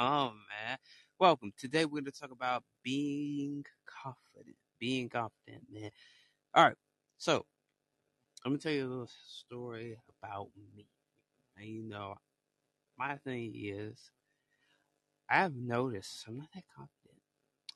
[0.00, 0.78] Oh, man.
[1.18, 1.52] Welcome.
[1.58, 4.56] Today we're to talk about being confident.
[4.80, 5.90] Being confident, man.
[6.54, 6.76] All right.
[7.18, 7.46] So,
[8.44, 10.86] I'm to tell you a little story about me.
[11.56, 12.16] And you know,
[12.98, 14.10] my thing is,
[15.30, 17.22] I've noticed I'm not that confident.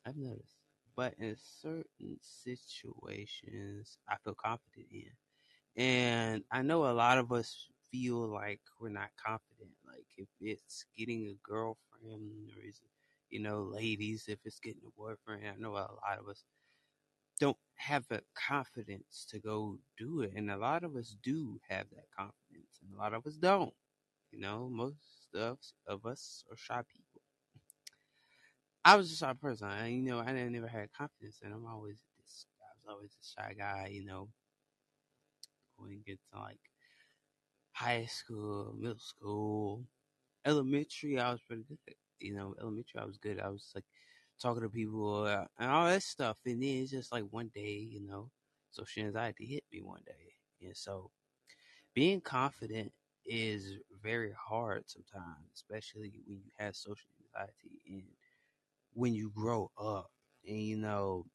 [0.06, 0.56] I've noticed.
[0.96, 5.10] But in certain situations, I feel confident in.
[5.76, 9.70] And I know a lot of us feel like we're not confident.
[9.86, 12.80] Like if it's getting a girlfriend or is
[13.30, 16.44] you know, ladies, if it's getting a boyfriend, I know a lot of us
[17.40, 20.32] don't have the confidence to go do it.
[20.36, 23.74] And a lot of us do have that confidence and a lot of us don't.
[24.32, 27.22] You know, most of, of us are shy people.
[28.84, 29.68] I was a shy person.
[29.68, 33.42] I, you know, I never had confidence and I'm always this, I was always a
[33.42, 34.28] shy guy, you know,
[35.78, 36.60] going get to like
[37.74, 39.84] high school, middle school,
[40.46, 41.96] elementary, I was pretty good.
[42.20, 43.40] You know, elementary, I was good.
[43.40, 43.84] I was like
[44.40, 46.38] talking to people uh, and all that stuff.
[46.46, 48.30] And then it's just like one day, you know,
[48.72, 50.34] social anxiety hit me one day.
[50.62, 51.10] And so
[51.94, 52.92] being confident
[53.26, 58.04] is very hard sometimes, especially when you have social anxiety and
[58.94, 60.10] when you grow up
[60.48, 61.26] and, you know,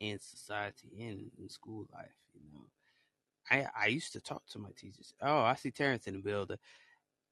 [0.00, 2.66] in society and in school life, you know.
[3.52, 5.14] I I used to talk to my teachers.
[5.22, 6.58] Oh, I see Terrence in the building,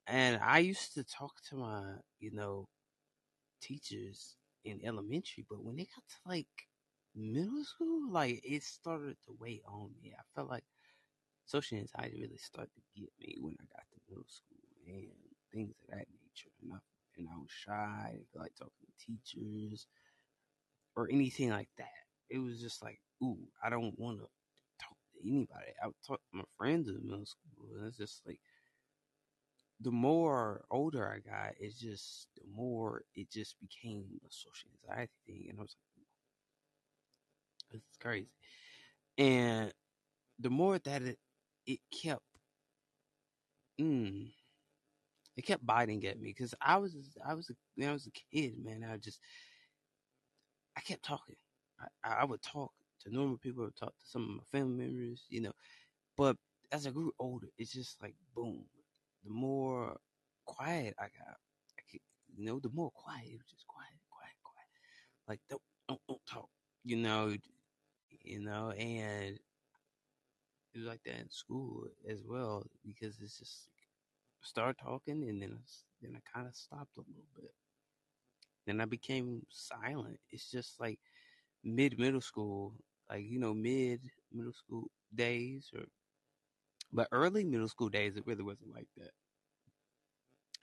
[0.06, 1.82] and I used to talk to my
[2.20, 2.68] you know
[3.62, 6.48] teachers in elementary, but when they got to like
[7.14, 10.14] middle school, like it started to weigh on me.
[10.18, 10.64] I felt like
[11.46, 15.08] social anxiety really started to get me when I got to middle school and
[15.52, 16.50] things of that nature.
[16.62, 16.78] And I,
[17.18, 19.86] and I was shy, like talking to teachers
[20.96, 21.88] or anything like that.
[22.28, 24.28] It was just like, ooh, I don't want to
[25.24, 25.72] anybody.
[25.82, 28.40] I would talk to my friends in middle school, and it's just like
[29.80, 35.12] the more older I got, it's just the more it just became a social anxiety
[35.26, 35.76] thing, and I was
[37.72, 38.30] like, "It's crazy."
[39.18, 39.72] And
[40.38, 41.18] the more that it
[41.66, 42.24] it kept,
[43.78, 44.30] mm,
[45.36, 46.94] it kept biting at me because I was
[47.26, 48.84] I was a, I was a kid, man.
[48.88, 49.20] I just
[50.76, 51.36] I kept talking.
[52.04, 55.26] I, I would talk to normal people, or talk to some of my family members,
[55.28, 55.52] you know.
[56.16, 56.36] But
[56.72, 58.64] as I grew older, it's just like boom.
[59.24, 59.96] The more
[60.44, 61.36] quiet I got,
[61.78, 62.00] I could,
[62.36, 64.68] you know, the more quiet it was just quiet, quiet, quiet.
[65.28, 66.48] Like don't don't don't talk,
[66.84, 67.34] you know,
[68.24, 69.38] you know, and
[70.74, 73.88] it was like that in school as well because it's just like,
[74.42, 75.58] start talking and then
[76.00, 77.52] then I kind of stopped a little bit.
[78.66, 80.18] Then I became silent.
[80.30, 80.98] It's just like
[81.64, 82.74] mid middle school
[83.10, 84.00] like you know mid
[84.32, 84.84] middle school
[85.14, 85.82] days or
[86.92, 89.10] but early middle school days it really wasn't like that.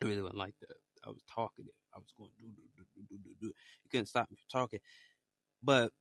[0.02, 0.76] It really wasn't like that.
[1.06, 3.48] I was talkative i was going do do do do do do do.
[3.48, 4.80] You couldn't stop me from talking.
[5.64, 5.92] But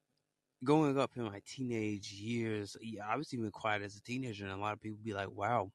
[0.64, 4.54] going up in my teenage years yeah i was even quiet as a teenager and
[4.54, 5.70] a lot of people be like wow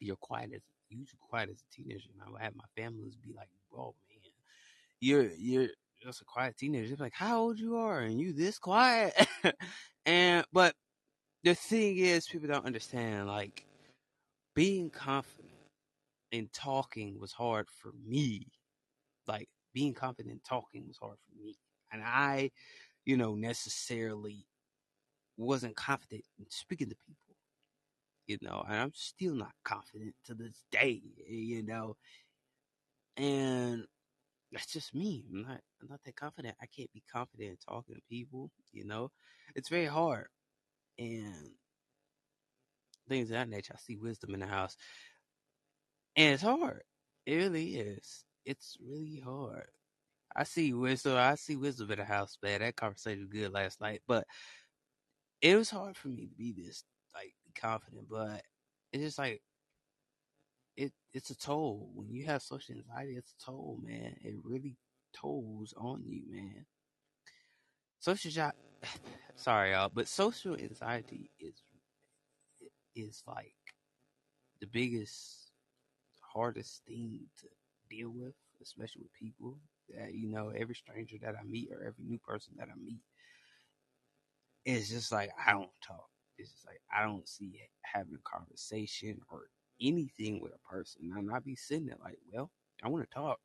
[0.00, 2.08] you're quiet as you're quiet as a teenager.
[2.14, 4.32] And i would have my families be like oh man
[5.00, 5.68] you're you're
[6.02, 6.96] just a quiet teenager.
[6.98, 9.14] like, how old you are and you this quiet?
[10.06, 10.74] and but
[11.44, 13.28] the thing is, people don't understand.
[13.28, 13.64] Like
[14.54, 15.52] being confident
[16.32, 18.46] in talking was hard for me.
[19.26, 21.56] Like being confident in talking was hard for me,
[21.92, 22.50] and I,
[23.04, 24.46] you know, necessarily
[25.36, 27.36] wasn't confident in speaking to people.
[28.26, 31.02] You know, and I'm still not confident to this day.
[31.28, 31.96] You know,
[33.16, 33.84] and
[34.52, 35.24] that's just me.
[35.32, 36.56] I'm not I'm not that confident.
[36.62, 39.10] I can't be confident in talking to people, you know?
[39.54, 40.26] It's very hard.
[40.98, 41.34] And
[43.08, 43.74] things of that nature.
[43.74, 44.76] I see wisdom in the house.
[46.16, 46.82] And it's hard.
[47.26, 48.24] It really is.
[48.44, 49.68] It's really hard.
[50.34, 51.16] I see wisdom.
[51.16, 52.60] I see wisdom in the house, man.
[52.60, 54.02] That conversation was good last night.
[54.06, 54.26] But
[55.40, 56.84] it was hard for me to be this
[57.14, 58.42] like confident, but
[58.92, 59.42] it's just like
[60.76, 61.90] it it's a toll.
[61.94, 64.16] When you have social anxiety, it's a toll, man.
[64.22, 64.76] It really
[65.14, 66.66] tolls on you, man.
[67.98, 68.52] Social
[69.36, 71.62] sorry y'all, but social anxiety is
[72.94, 73.54] is like
[74.60, 75.50] the biggest
[76.20, 77.48] hardest thing to
[77.90, 79.58] deal with, especially with people
[79.90, 83.02] that you know, every stranger that I meet or every new person that I meet.
[84.64, 86.08] It's just like I don't talk.
[86.38, 89.42] It's just like I don't see having a conversation or
[89.82, 91.12] anything with a person.
[91.16, 92.50] And I be sitting there like, well,
[92.82, 93.38] I want to talk.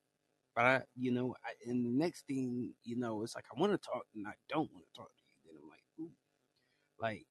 [0.56, 3.74] But I, you know, I, and the next thing, you know, it's like I want
[3.74, 5.52] to talk and I don't want to talk to you.
[5.54, 6.12] Then I'm like, ooh,
[7.00, 7.26] like,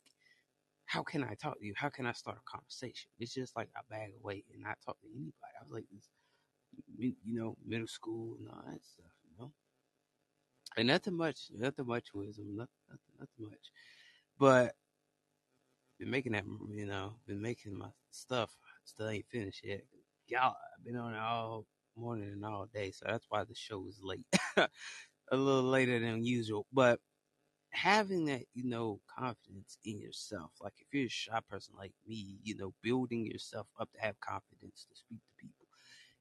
[0.86, 1.74] how can I talk to you?
[1.76, 3.10] How can I start a conversation?
[3.18, 5.54] It's just like I bag away and not talk to anybody.
[5.60, 6.08] I was like this
[6.98, 9.52] you know, middle school and all that stuff, you know.
[10.76, 13.70] And nothing much, nothing much wisdom, nothing, nothing, nothing much.
[14.38, 14.74] But
[15.98, 18.50] been making that, you know, been making my stuff.
[18.86, 19.82] Still ain't finished yet.
[20.28, 21.66] Y'all, I've been on it all
[21.96, 24.68] morning and all day, so that's why the show is late, a
[25.32, 26.66] little later than usual.
[26.72, 27.00] But
[27.70, 32.38] having that, you know, confidence in yourself, like if you're a shy person like me,
[32.44, 35.66] you know, building yourself up to have confidence to speak to people,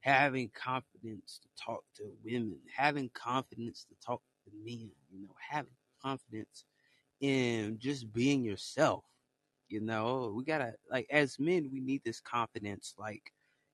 [0.00, 5.72] having confidence to talk to women, having confidence to talk to men, you know, having
[6.02, 6.64] confidence
[7.20, 9.04] in just being yourself.
[9.68, 12.94] You know, we gotta like as men, we need this confidence.
[12.98, 13.32] Like,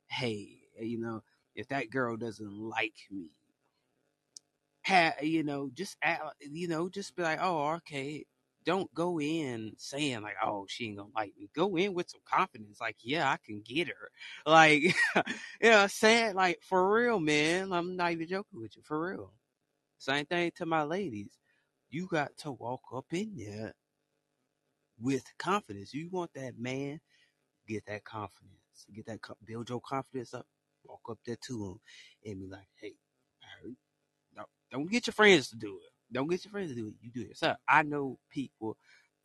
[0.08, 1.22] hey, you know,
[1.54, 3.30] if that girl doesn't like me,
[4.84, 5.96] ha, you know, just
[6.40, 8.24] you know, just be like, oh, okay.
[8.64, 11.48] Don't go in saying like, oh, she ain't gonna like me.
[11.54, 14.10] Go in with some confidence, like, yeah, I can get her.
[14.46, 14.82] Like,
[15.60, 17.72] you know, say it like for real, man.
[17.72, 19.32] I'm not even joking with you, for real.
[19.98, 21.38] Same thing to my ladies.
[21.90, 23.74] You got to walk up in there
[25.02, 25.92] with confidence.
[25.92, 27.00] You want that man,
[27.68, 28.56] get that confidence.
[28.94, 30.46] Get that, build your confidence up.
[30.84, 31.80] Walk up there to him
[32.24, 32.94] and be like, hey,
[34.36, 35.90] no, don't get your friends to do it.
[36.12, 36.94] Don't get your friends to do it.
[37.00, 37.58] You do it yourself.
[37.68, 38.76] I know people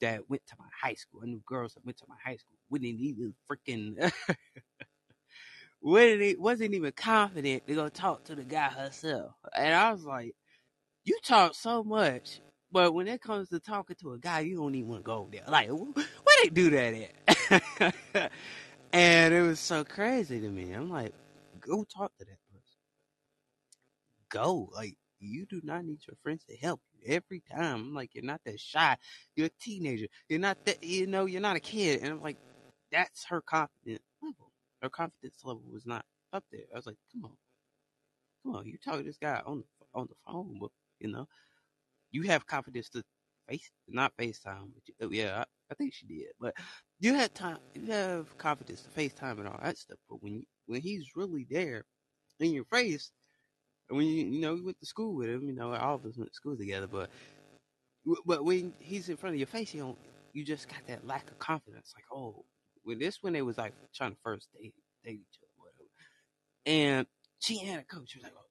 [0.01, 1.21] that went to my high school.
[1.23, 4.11] I knew girls that went to my high school wouldn't even freaking
[5.81, 9.31] wouldn't wasn't even confident to go talk to the guy herself.
[9.55, 10.35] And I was like,
[11.03, 12.41] you talk so much,
[12.71, 15.29] but when it comes to talking to a guy, you don't even want to go
[15.31, 15.43] there.
[15.47, 16.05] Like, where
[16.43, 17.11] they do that
[18.11, 18.31] at?
[18.93, 20.73] and it was so crazy to me.
[20.73, 21.13] I'm like,
[21.59, 22.79] go talk to that person.
[24.29, 24.69] Go.
[24.73, 27.75] Like, you do not need your friends to help you every time.
[27.75, 28.97] I'm like, you're not that shy.
[29.35, 30.07] You're a teenager.
[30.27, 32.01] You're not that, you know, you're not a kid.
[32.01, 32.37] And I'm like,
[32.91, 34.51] that's her confidence level.
[34.81, 36.61] Her confidence level was not up there.
[36.73, 37.37] I was like, come on.
[38.43, 38.65] Come on.
[38.67, 41.27] You're talking to this guy on the, on the phone, but, you know,
[42.11, 43.03] you have confidence to
[43.47, 44.69] face, not FaceTime.
[44.73, 46.27] But you, oh, yeah, I, I, think she did.
[46.39, 46.53] But
[46.99, 49.97] you had time, you have confidence to FaceTime and all that stuff.
[50.09, 51.83] But when, you, when he's really there
[52.39, 53.11] in your face,
[53.89, 56.17] when you you know we went to school with him, you know all of us
[56.17, 57.09] went to school together, but
[58.25, 59.97] but when he's in front of your face, you don't
[60.33, 61.93] you just got that lack of confidence.
[61.95, 62.43] Like oh,
[62.83, 64.73] when this when they was like trying to first date
[65.05, 65.89] date each other, whatever,
[66.65, 67.07] and
[67.39, 68.11] she had a coach.
[68.11, 68.46] She was like, oh,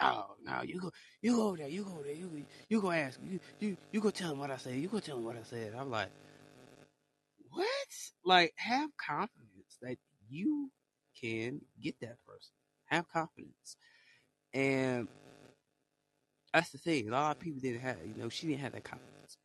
[0.00, 0.90] Oh, no, you go
[1.22, 4.32] you go there, you go there, you you go ask you you you go tell
[4.32, 5.74] him what I said, you go tell him what I said.
[5.78, 6.10] I'm like,
[7.50, 7.66] what?
[8.24, 9.96] Like have confidence that
[10.28, 10.70] you
[11.20, 12.52] can get that person.
[12.86, 13.76] Have confidence.
[14.54, 15.08] And
[16.52, 17.08] that's the thing.
[17.08, 19.38] A lot of people didn't have, you know, she didn't have that confidence.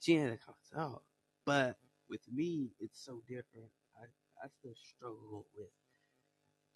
[0.00, 1.02] She didn't have that confidence at all.
[1.46, 1.76] But
[2.08, 3.70] with me, it's so different.
[4.00, 4.06] I,
[4.44, 5.68] I still struggle with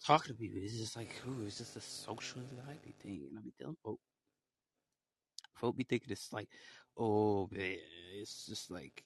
[0.05, 0.59] talking to people.
[0.61, 3.27] It's just like, ooh, it's just a social anxiety thing.
[3.29, 4.01] And I be telling folks,
[5.55, 6.49] folk be thinking it's like,
[6.97, 7.77] oh man,
[8.15, 9.03] it's just like,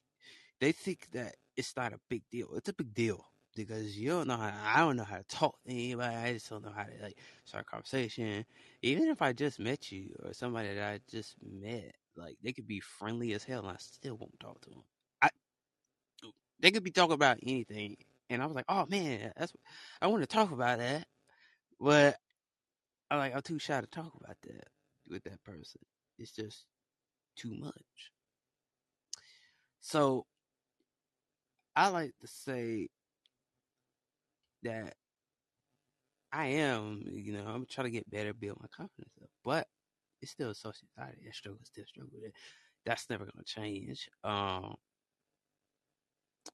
[0.60, 2.50] they think that it's not a big deal.
[2.56, 3.26] It's a big deal
[3.56, 6.16] because you don't know how I don't know how to talk to anybody.
[6.16, 8.46] I just don't know how to like start a conversation.
[8.82, 12.68] Even if I just met you or somebody that I just met, like they could
[12.68, 14.84] be friendly as hell and I still won't talk to them.
[15.22, 15.30] I
[16.60, 17.98] they could be talking about anything
[18.30, 19.54] and I was like, oh man, that's
[20.02, 21.08] I want to talk about that,
[21.80, 22.18] but
[23.12, 24.68] I'm like I'm too shy to talk about that
[25.10, 25.82] with that person.
[26.18, 26.66] It's just
[27.36, 28.12] too much.
[29.82, 30.26] So
[31.76, 32.90] I like to say
[34.64, 34.96] that
[36.32, 39.30] I am, you know, I'm trying to get better, build my confidence up.
[39.44, 39.68] But
[40.22, 41.28] it's still a social anxiety.
[41.28, 42.20] I struggle, still struggle.
[42.86, 44.10] That's never gonna change.
[44.24, 44.76] Um,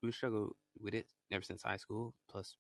[0.04, 2.58] we struggle with it ever since high school, plus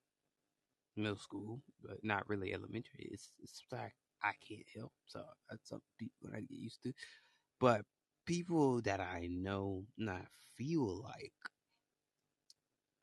[0.95, 3.09] middle school, but not really elementary.
[3.11, 6.93] It's it's like I can't help, so that's something people I get used to.
[7.59, 7.85] But
[8.25, 11.33] people that I know, not feel like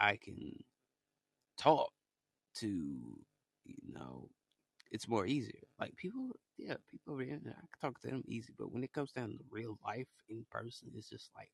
[0.01, 0.65] I can
[1.57, 1.93] talk
[2.57, 2.69] to,
[3.65, 4.31] you know,
[4.93, 5.63] it's more easier.
[5.81, 8.93] Like people, yeah, people over here, I can talk to them easy, but when it
[8.93, 11.51] comes down to real life in person, it's just like,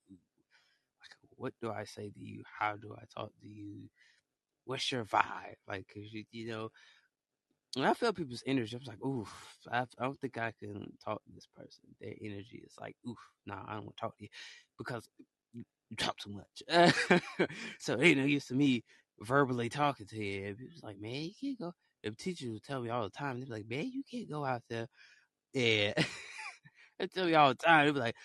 [1.37, 2.43] what do I say to you?
[2.59, 3.89] How do I talk to you?
[4.65, 5.57] What's your vibe?
[5.69, 6.71] Like, cause you, you know,
[7.77, 9.33] when I feel people's energy, I'm like, oof,
[9.71, 11.83] I, I don't think I can talk to this person.
[12.01, 14.29] Their energy is like, oof, nah, I don't want to talk to you
[14.79, 15.09] because
[15.53, 15.65] you,
[15.99, 17.23] talk too much.
[17.79, 18.85] so they know used to me
[19.21, 20.47] verbally talking to you.
[20.47, 21.73] It was like, man, you can't go.
[22.03, 24.45] If teachers would tell me all the time, they'd be like, man, you can't go
[24.45, 24.87] out there.
[25.53, 25.95] Yeah.
[26.99, 27.87] they tell me all the time.
[27.87, 28.17] They'd be like,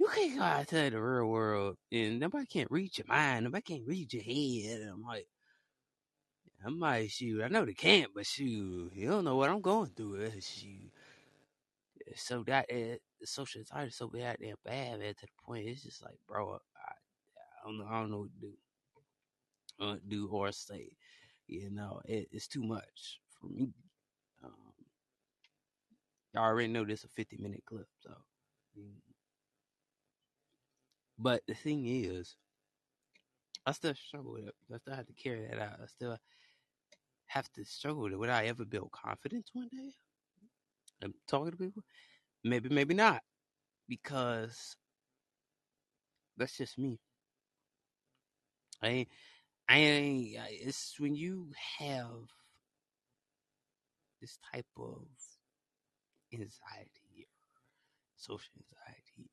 [0.00, 3.44] you can't go out there the real world and nobody can't read your mind.
[3.44, 4.80] Nobody can't read your head.
[4.80, 5.28] And I'm like,
[6.64, 7.42] I'm might shoot.
[7.42, 10.24] I know they can't, but shoot, you don't know what I'm going through.
[10.24, 10.90] Uh, shoot,
[12.16, 15.14] so that uh, the social anxiety is so bad, damn bad, man.
[15.14, 18.30] To the point, it's just like, bro, I, I don't know, I don't know what
[18.40, 18.52] to do,
[19.80, 20.90] uh, do or say.
[21.46, 23.72] You know, it, it's too much for me.
[24.44, 24.52] Um,
[26.34, 28.10] y'all already know this is a 50 minute clip, so.
[28.78, 29.09] Mm.
[31.22, 32.34] But the thing is,
[33.66, 34.54] I still struggle with it.
[34.72, 35.80] I still have to carry that out.
[35.82, 36.16] I still
[37.26, 38.18] have to struggle with it.
[38.18, 39.92] Would I ever build confidence one day?
[41.02, 41.82] I'm talking to people.
[42.42, 43.20] Maybe, maybe not,
[43.86, 44.76] because
[46.38, 46.98] that's just me.
[48.82, 49.08] I ain't,
[49.68, 50.36] I ain't.
[50.50, 51.48] It's when you
[51.78, 52.30] have
[54.22, 55.04] this type of
[56.32, 57.28] anxiety,
[58.16, 59.30] social anxiety,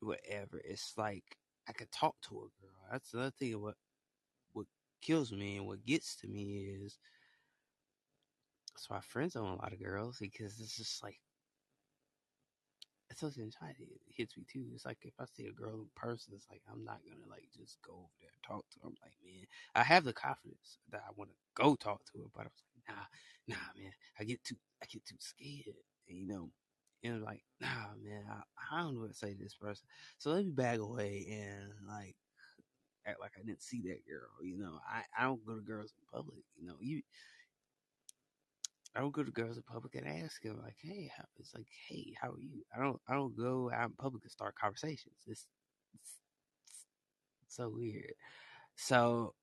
[0.00, 0.60] whatever.
[0.64, 1.24] It's like
[1.68, 2.86] I could talk to a girl.
[2.90, 3.60] That's the other thing.
[3.60, 3.76] What
[4.52, 4.66] what
[5.02, 6.98] kills me and what gets to me is
[8.74, 11.20] that's why friends own a lot of girls because it's just like
[13.10, 13.88] it's social anxiety.
[13.90, 14.66] It hits me too.
[14.74, 17.48] It's like if I see a girl in person, it's like I'm not gonna like
[17.56, 18.86] just go over there and talk to her.
[18.88, 22.28] I'm like, man, I have the confidence that I want to go talk to her,
[22.34, 25.76] but I was like, nah, nah, man, I get too, I get too scared,
[26.08, 26.50] and, you know.
[27.02, 29.86] And like, nah, man, I, I don't know what to say to this person.
[30.18, 32.16] So let me back away and like
[33.06, 34.44] act like I didn't see that girl.
[34.44, 36.44] You know, I, I don't go to girls in public.
[36.56, 37.02] You know, you
[38.94, 41.68] I don't go to girls in public and ask them like, "Hey, how?" It's like,
[41.88, 45.14] "Hey, how are you?" I don't I don't go out in public and start conversations.
[45.26, 45.46] It's,
[45.94, 46.18] it's,
[47.42, 48.14] it's so weird.
[48.76, 49.34] So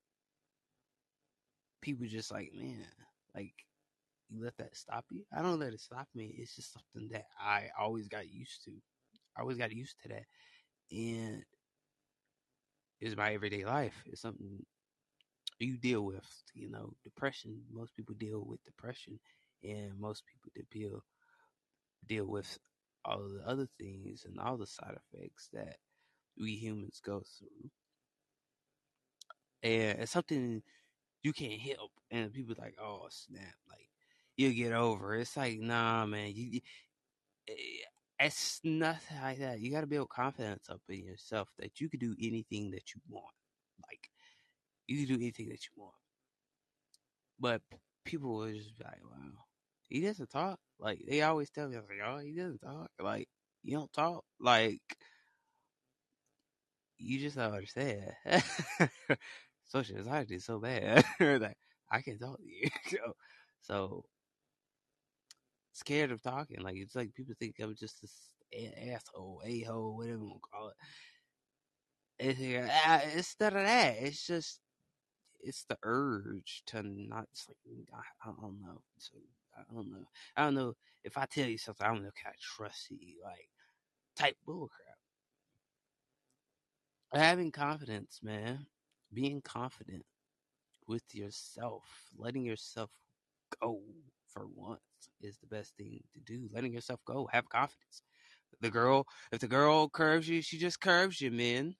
[1.81, 2.85] people just like, man,
[3.35, 3.53] like
[4.31, 5.23] let that stop you?
[5.35, 6.35] I don't let it stop me.
[6.37, 8.71] It's just something that I always got used to.
[9.37, 10.25] I always got used to that.
[10.91, 11.43] And
[12.99, 14.03] it's my everyday life.
[14.05, 14.65] It's something
[15.59, 17.61] you deal with, you know, depression.
[17.71, 19.19] Most people deal with depression
[19.63, 21.03] and most people deal
[22.05, 22.57] deal with
[23.03, 25.77] all the other things and all the side effects that
[26.39, 27.69] we humans go through.
[29.63, 30.61] And it's something
[31.23, 31.91] you can't help.
[32.11, 33.89] And people like, oh snap, like
[34.37, 35.15] you'll get over.
[35.15, 36.61] It's like, nah, man, you,
[37.49, 37.53] eh,
[38.19, 39.59] it's nothing like that.
[39.59, 43.01] You got to build confidence up in yourself that you can do anything that you
[43.09, 43.33] want.
[43.89, 44.09] Like
[44.87, 45.95] you can do anything that you want.
[47.39, 47.61] But
[48.05, 49.43] people will just be like, wow,
[49.89, 50.59] he doesn't talk.
[50.79, 52.89] Like they always tell me, like, oh, he doesn't talk.
[52.99, 53.27] Like
[53.63, 54.23] you don't talk.
[54.39, 54.81] Like
[56.97, 58.11] you just don't understand.
[59.65, 61.03] Social anxiety is so bad.
[61.19, 61.57] like
[61.91, 62.69] I can't talk to you.
[63.61, 64.05] so
[65.77, 66.61] scared of talking.
[66.61, 68.29] Like it's like people think I'm just this
[68.93, 70.75] asshole, a hole, whatever you want to call it.
[72.19, 73.95] It's, uh, it's none of that.
[73.99, 74.59] It's just
[75.41, 77.27] it's the urge to not.
[77.31, 77.57] It's like
[77.93, 78.81] I, I don't know.
[79.57, 80.05] I don't know.
[80.35, 81.85] I don't know if I tell you something.
[81.85, 82.11] I don't know.
[82.21, 82.97] Can I trust you?
[83.23, 83.49] Like
[84.15, 84.69] type bullcrap.
[87.13, 88.65] Having confidence, man.
[89.13, 90.05] Being confident
[90.87, 91.83] with yourself,
[92.17, 92.89] letting yourself
[93.61, 93.81] go
[94.37, 94.79] for once
[95.21, 96.49] is the best thing to do.
[96.53, 98.03] Letting yourself go, have confidence.
[98.61, 101.75] The girl, if the girl curves you, she just curves you, men.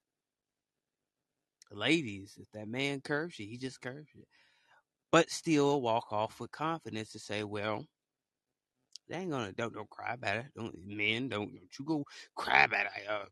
[1.71, 4.23] Ladies, if that man curves you, he just curves you.
[5.11, 7.85] But still walk off with confidence to say, well,
[9.09, 10.45] they ain't gonna don't don't cry about it.
[10.55, 12.03] Don't men don't don't you go
[12.35, 13.25] cry about it uh,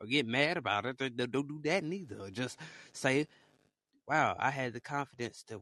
[0.00, 0.96] or get mad about it.
[0.96, 2.30] Don't, don't do that neither.
[2.30, 2.58] Just
[2.92, 3.26] say,
[4.08, 5.60] wow, I had the confidence to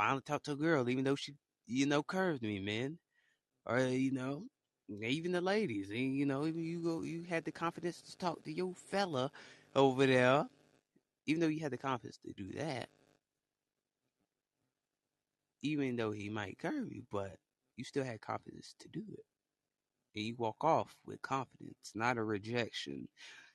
[0.00, 1.34] finally talk to a girl, even though she
[1.66, 2.98] you know curved me, man.
[3.66, 4.46] Or you know,
[4.88, 8.42] even the ladies, And, you know, even you go you had the confidence to talk
[8.44, 9.30] to your fella
[9.76, 10.48] over there,
[11.26, 12.88] even though you had the confidence to do that.
[15.62, 17.38] Even though he might curve you, but
[17.76, 19.24] you still had confidence to do it.
[20.14, 23.08] And you walk off with confidence, not a rejection.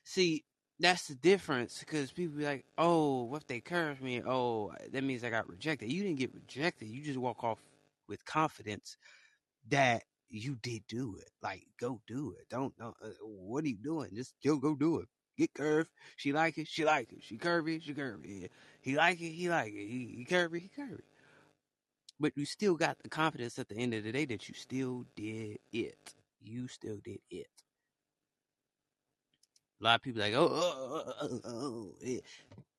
[0.04, 0.44] See,
[0.78, 4.22] that's the difference because people be like, oh, what if they curve me?
[4.26, 5.92] Oh, that means I got rejected.
[5.92, 6.88] You didn't get rejected.
[6.88, 7.58] You just walk off
[8.08, 8.96] with confidence
[9.68, 11.30] that you did do it.
[11.42, 12.48] Like, go do it.
[12.50, 14.10] Don't, don't uh, what are you doing?
[14.14, 15.08] Just go, go do it.
[15.38, 15.90] Get curved.
[16.16, 16.68] She like it.
[16.68, 17.22] She like it.
[17.22, 17.82] She curvy.
[17.82, 18.48] She curvy.
[18.80, 19.32] He like it.
[19.32, 19.86] He like it.
[19.86, 20.60] He, he curvy.
[20.62, 21.02] He curvy
[22.18, 25.04] but you still got the confidence at the end of the day that you still
[25.14, 26.14] did it.
[26.40, 27.48] You still did it.
[29.80, 32.18] A lot of people like, oh, oh, oh, oh, oh, oh, oh eh.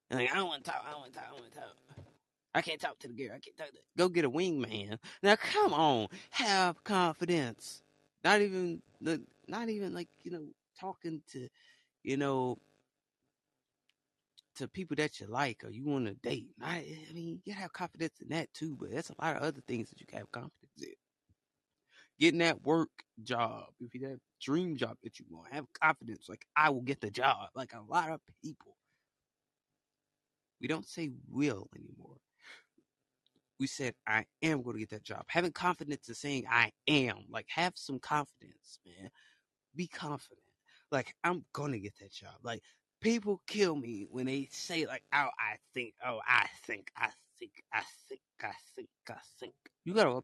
[0.10, 0.18] yeah.
[0.18, 0.84] like, I don't want to talk.
[0.88, 1.28] I don't want to talk.
[1.28, 2.06] I don't want to talk.
[2.56, 3.36] I can't talk to the girl.
[3.36, 3.80] I can't talk to.
[3.98, 4.98] Go get a wingman.
[5.22, 7.84] Now, come on, have confidence.
[8.24, 10.44] Not even the, not even like you know
[10.80, 11.48] talking to,
[12.04, 12.58] you know,
[14.56, 16.50] to people that you like or you want to date.
[16.62, 19.62] I, I mean, you have confidence in that too, but there's a lot of other
[19.68, 20.67] things that you can have confidence.
[22.20, 22.90] Getting that work
[23.24, 26.28] job, if you have dream job that you want, have confidence.
[26.30, 27.50] Like I will get the job.
[27.56, 28.76] Like a lot of people,
[30.62, 32.18] we don't say will anymore.
[33.60, 35.24] We said I am going to get that job.
[35.28, 37.26] Having confidence in saying I am.
[37.30, 39.10] Like have some confidence, man.
[39.76, 40.40] Be confident.
[40.92, 42.36] Like I'm gonna get that job.
[42.44, 42.62] Like
[43.02, 47.10] people kill me when they say like, "Oh, I think, oh, I think, I
[47.40, 49.54] think, I think, I think, I think."
[49.88, 50.20] You gotta,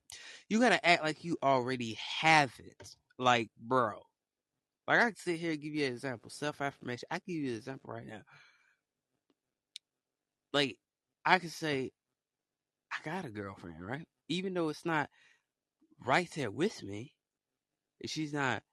[0.50, 2.98] you gotta act like you already have it.
[3.18, 3.94] Like, bro,
[4.90, 7.08] like I can sit here and give you an example, self affirmation.
[7.10, 8.24] I give you an example right now.
[10.52, 10.78] Like,
[11.26, 11.92] I could say,
[12.92, 14.06] I got a girlfriend, right?
[14.30, 15.10] Even though it's not
[16.06, 17.14] right there with me,
[18.06, 18.64] she's not,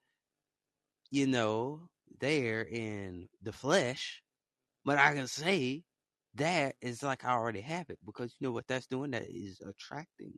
[1.12, 1.82] you know,
[2.20, 4.22] there in the flesh,
[4.84, 5.84] but I can say
[6.34, 9.12] that is like I already have it because you know what that's doing?
[9.12, 10.34] That is attracting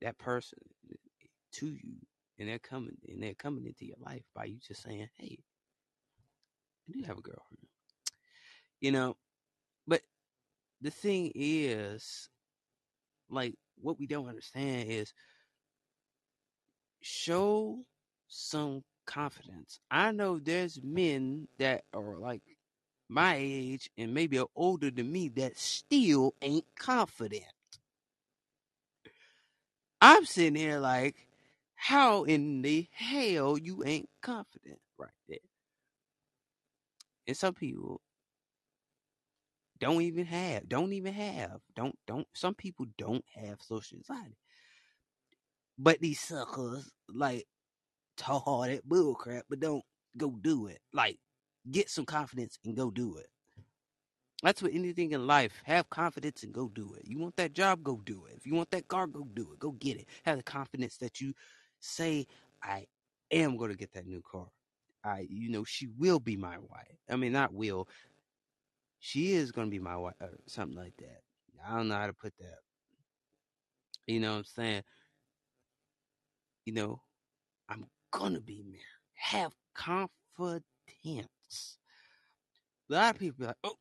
[0.00, 0.58] that person
[0.92, 0.96] eh,
[1.52, 1.96] to you,
[2.38, 5.38] and they're coming and they're coming into your life by you just saying, "Hey,
[6.88, 7.66] I do have a girlfriend,"
[8.80, 9.16] you know.
[9.86, 10.02] But
[10.80, 12.28] the thing is,
[13.30, 15.12] like, what we don't understand is
[17.00, 17.84] show
[18.28, 19.80] some confidence.
[19.90, 22.42] I know there's men that are like
[23.08, 27.44] my age and maybe are older than me that still ain't confident.
[30.00, 31.16] I'm sitting here like,
[31.74, 35.38] how in the hell you ain't confident right there?
[37.26, 38.00] And some people
[39.80, 44.36] don't even have, don't even have, don't, don't, some people don't have social anxiety.
[45.78, 47.46] But these suckers, like,
[48.16, 49.84] talk all that bull crap, but don't
[50.16, 50.80] go do it.
[50.92, 51.18] Like,
[51.70, 53.28] get some confidence and go do it.
[54.42, 55.52] That's what anything in life.
[55.64, 57.06] Have confidence and go do it.
[57.06, 58.36] You want that job, go do it.
[58.36, 59.58] If you want that car, go do it.
[59.58, 60.06] Go get it.
[60.24, 61.34] Have the confidence that you
[61.80, 62.26] say,
[62.62, 62.86] I
[63.30, 64.46] am going to get that new car.
[65.04, 66.98] I, you know, she will be my wife.
[67.10, 67.88] I mean, not will.
[69.00, 71.20] She is going to be my wife, or uh, something like that.
[71.68, 72.58] I don't know how to put that.
[74.06, 74.82] You know what I'm saying?
[76.64, 77.02] You know,
[77.68, 78.82] I'm gonna be married.
[79.14, 80.62] Have confidence.
[81.06, 83.76] A lot of people be like, oh,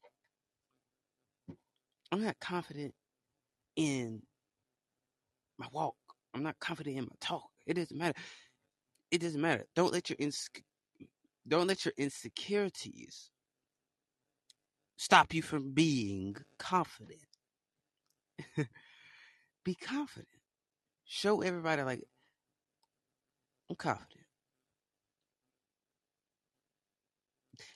[2.11, 2.93] I'm not confident
[3.75, 4.21] in
[5.57, 5.95] my walk.
[6.33, 7.49] I'm not confident in my talk.
[7.65, 8.19] It doesn't matter.
[9.11, 9.65] It doesn't matter.
[9.75, 10.49] Don't let your ins-
[11.47, 13.31] don't let your insecurities
[14.97, 17.21] stop you from being confident.
[19.65, 20.27] be confident.
[21.05, 22.03] Show everybody like
[23.69, 24.25] I'm confident.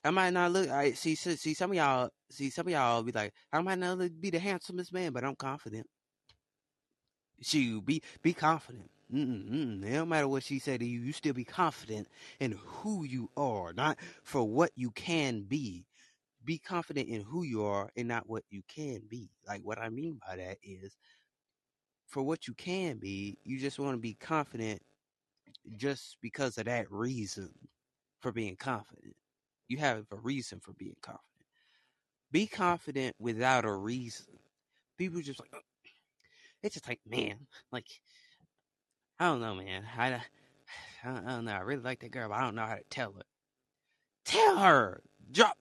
[0.03, 0.69] I might not look.
[0.69, 1.15] I see.
[1.15, 2.09] See some of y'all.
[2.31, 5.35] See some of y'all be like, I might not be the handsomest man, but I'm
[5.35, 5.87] confident.
[7.41, 8.89] She be be confident.
[9.13, 11.01] Mm-mm, It don't matter what she said to you.
[11.01, 12.07] You still be confident
[12.39, 15.85] in who you are, not for what you can be.
[16.45, 19.29] Be confident in who you are and not what you can be.
[19.47, 20.97] Like what I mean by that is,
[22.07, 24.81] for what you can be, you just want to be confident
[25.77, 27.49] just because of that reason
[28.21, 29.15] for being confident.
[29.67, 31.30] You have a reason for being confident.
[32.31, 34.25] Be confident without a reason.
[34.97, 35.51] People just like,
[36.63, 37.35] it's just like, man,
[37.71, 37.87] like,
[39.19, 39.83] I don't know, man.
[39.97, 40.21] I,
[41.03, 41.51] I don't know.
[41.51, 43.23] I really like that girl, but I don't know how to tell her.
[44.25, 45.01] Tell her.
[45.31, 45.57] Drop.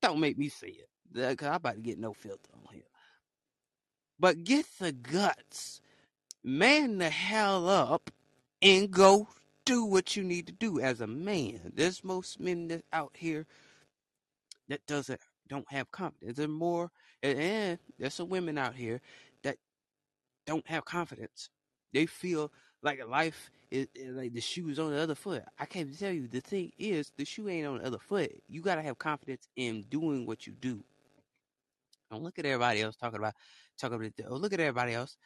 [0.00, 0.88] Don't make me say it.
[1.12, 2.82] Because I'm about to get no filter on here.
[4.18, 5.80] But get the guts.
[6.44, 8.10] Man the hell up
[8.60, 9.28] and go
[9.64, 11.72] do what you need to do as a man.
[11.74, 13.46] There's most men that out here
[14.68, 15.20] that doesn't
[15.52, 16.38] don't have confidence.
[16.38, 16.90] There's more
[17.22, 19.00] and there's some women out here
[19.42, 19.56] that
[20.46, 21.50] don't have confidence.
[21.92, 22.50] They feel
[22.82, 25.44] like life is, is like the shoe's on the other foot.
[25.58, 28.32] I can't tell you the thing is the shoe ain't on the other foot.
[28.48, 30.82] You gotta have confidence in doing what you do.
[32.10, 33.34] Don't look at everybody else talking about
[33.78, 35.16] talking about oh look at everybody else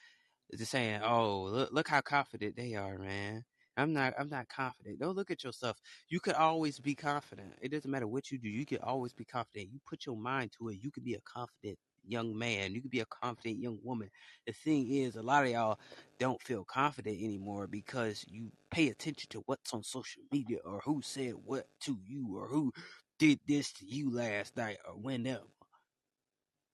[0.56, 3.44] just saying, "Oh, look, look how confident they are, man."
[3.76, 4.14] I'm not.
[4.18, 5.00] I'm not confident.
[5.00, 5.78] Don't look at yourself.
[6.08, 7.52] You could always be confident.
[7.60, 8.48] It doesn't matter what you do.
[8.48, 9.70] You can always be confident.
[9.72, 10.78] You put your mind to it.
[10.82, 12.74] You could be a confident young man.
[12.74, 14.10] You could be a confident young woman.
[14.46, 15.78] The thing is, a lot of y'all
[16.18, 21.02] don't feel confident anymore because you pay attention to what's on social media or who
[21.02, 22.72] said what to you or who
[23.18, 25.44] did this to you last night or whenever.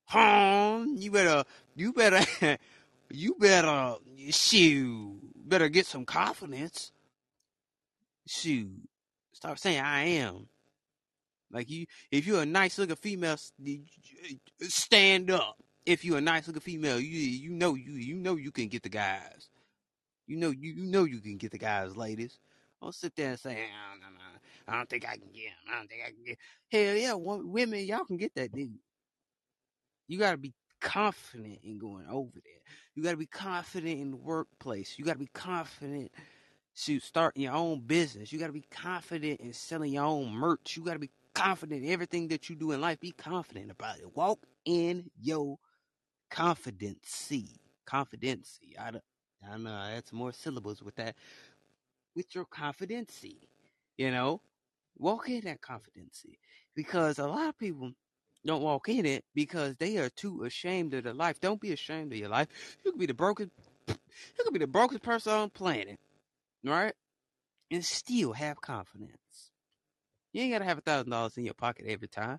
[0.07, 2.25] Hum, you better, you better,
[3.13, 3.97] you better,
[4.31, 6.93] shoot, better get some confidence.
[8.27, 8.71] Shoot,
[9.33, 10.49] stop saying I am.
[11.51, 13.37] Like you, if you're a nice looking female,
[14.63, 15.57] stand up.
[15.85, 18.83] If you're a nice looking female, you you know you you know you can get
[18.83, 19.51] the guys.
[20.27, 22.39] You know you you know you can get the guys, ladies.
[22.81, 23.55] Don't sit there and say,
[24.01, 24.17] no, no,
[24.67, 25.53] I don't think I can get him.
[25.71, 26.39] I don't think I can get.
[26.71, 28.79] Hell yeah, women, y'all can get that dude.
[30.09, 32.63] You gotta be confident in going over there.
[32.95, 34.99] You gotta be confident in the workplace.
[34.99, 36.11] You gotta be confident
[36.85, 38.33] to start your own business.
[38.33, 40.77] You gotta be confident in selling your own merch.
[40.77, 43.01] You gotta be confident in everything that you do in life.
[43.01, 44.15] Be confident about it.
[44.15, 45.59] Walk in your
[46.31, 47.61] confidency.
[47.87, 48.77] Confidency.
[48.79, 49.05] I don't,
[49.47, 49.75] I don't know.
[49.75, 51.17] I had some more syllables with that.
[52.15, 53.49] With your confidency.
[53.97, 54.41] You know,
[54.99, 56.39] walk in that confidency
[56.75, 57.93] because a lot of people
[58.45, 61.41] don't walk in it because they are too ashamed of their life.
[61.41, 62.49] Don't be ashamed of your life.
[62.85, 63.51] You could be the broken,
[63.89, 63.95] you
[64.45, 65.99] could be the brokest person on planet,
[66.65, 66.95] right?
[67.71, 69.53] And still have confidence.
[70.33, 72.39] You ain't gotta have a thousand dollars in your pocket every time.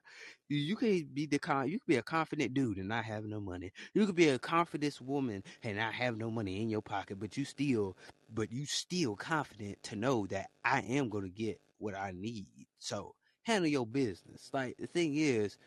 [0.50, 1.70] You can be the con.
[1.70, 3.72] You could be a confident dude and not have no money.
[3.94, 7.38] You could be a confident woman and not have no money in your pocket, but
[7.38, 7.96] you still,
[8.34, 12.48] but you still confident to know that I am gonna get what I need.
[12.80, 13.13] So
[13.44, 14.50] handle your business.
[14.54, 15.58] Like the thing is,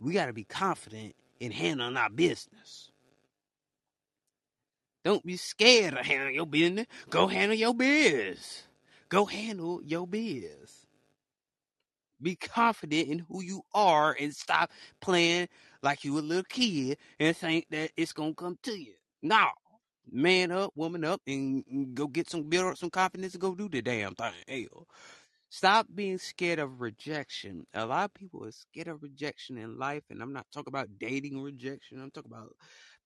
[0.00, 2.90] we gotta be confident in handling our business.
[5.04, 6.86] Don't be scared to handle your business.
[7.10, 8.62] Go handle your biz.
[9.08, 10.86] Go handle your biz.
[12.22, 15.48] Be confident in who you are and stop playing
[15.82, 18.94] like you a little kid and think that it's gonna come to you.
[19.22, 19.48] No.
[20.10, 23.68] Man up, woman up, and go get some build up some confidence and go do
[23.68, 24.32] the damn thing.
[24.48, 24.86] Hell.
[25.54, 27.64] Stop being scared of rejection.
[27.74, 30.98] A lot of people are scared of rejection in life, and I'm not talking about
[30.98, 32.02] dating rejection.
[32.02, 32.56] I'm talking about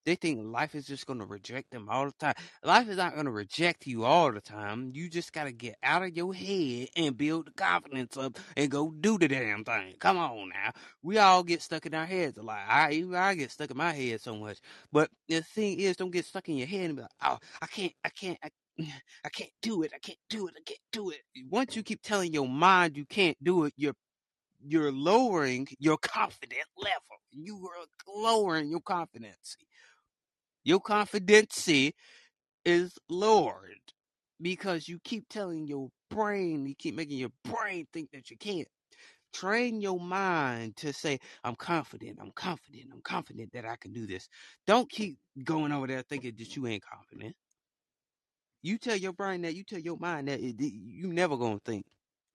[0.07, 2.33] they think life is just going to reject them all the time.
[2.65, 4.91] Life is not going to reject you all the time.
[4.95, 8.71] You just got to get out of your head and build the confidence up and
[8.71, 9.97] go do the damn thing.
[9.99, 10.73] Come on now.
[11.03, 12.61] We all get stuck in our heads a lot.
[12.67, 14.59] I I get stuck in my head so much.
[14.91, 17.67] But the thing is, don't get stuck in your head and be like, oh, I
[17.67, 18.49] can't, I can't, I,
[19.25, 19.93] I can't do it.
[19.95, 20.55] I can't do it.
[20.57, 21.21] I can't do it.
[21.51, 23.95] Once you keep telling your mind you can't do it, you're
[24.64, 26.99] you're lowering your confidence level.
[27.33, 27.87] You are
[28.23, 29.57] lowering your confidence.
[30.64, 31.95] Your confidency
[32.64, 33.81] is lowered
[34.41, 38.69] because you keep telling your brain, you keep making your brain think that you can't.
[39.33, 44.07] Train your mind to say, I'm confident, I'm confident, I'm confident that I can do
[44.07, 44.29] this.
[44.67, 47.37] Don't keep going over there thinking that you ain't confident.
[48.62, 51.85] You tell your brain that, you tell your mind that it, you never gonna think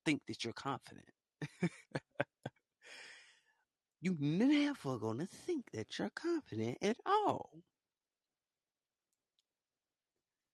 [0.05, 1.05] think that you're confident.
[4.01, 7.63] you never gonna think that you're confident at all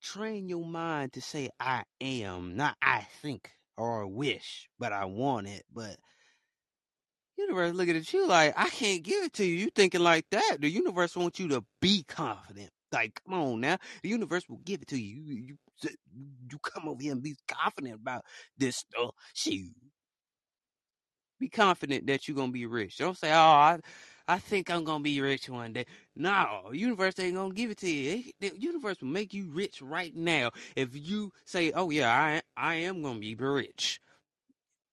[0.01, 5.47] train your mind to say I am, not I think or wish, but I want
[5.47, 5.65] it.
[5.73, 5.97] But
[7.37, 9.55] universe looking at you like I can't give it to you.
[9.55, 10.57] You thinking like that?
[10.59, 12.71] The universe wants you to be confident.
[12.91, 15.21] Like, come on now, the universe will give it to you.
[15.21, 15.35] You,
[15.83, 15.89] you,
[16.51, 18.23] you come over here and be confident about
[18.57, 19.11] this stuff.
[19.33, 19.73] Shoot,
[21.39, 22.97] be confident that you're gonna be rich.
[22.97, 23.79] Don't say, "Oh, I,
[24.27, 25.85] I think I'm gonna be rich one day.
[26.15, 28.31] No, universe ain't gonna give it to you.
[28.39, 32.75] The universe will make you rich right now if you say, "Oh yeah, I I
[32.75, 34.01] am gonna be rich.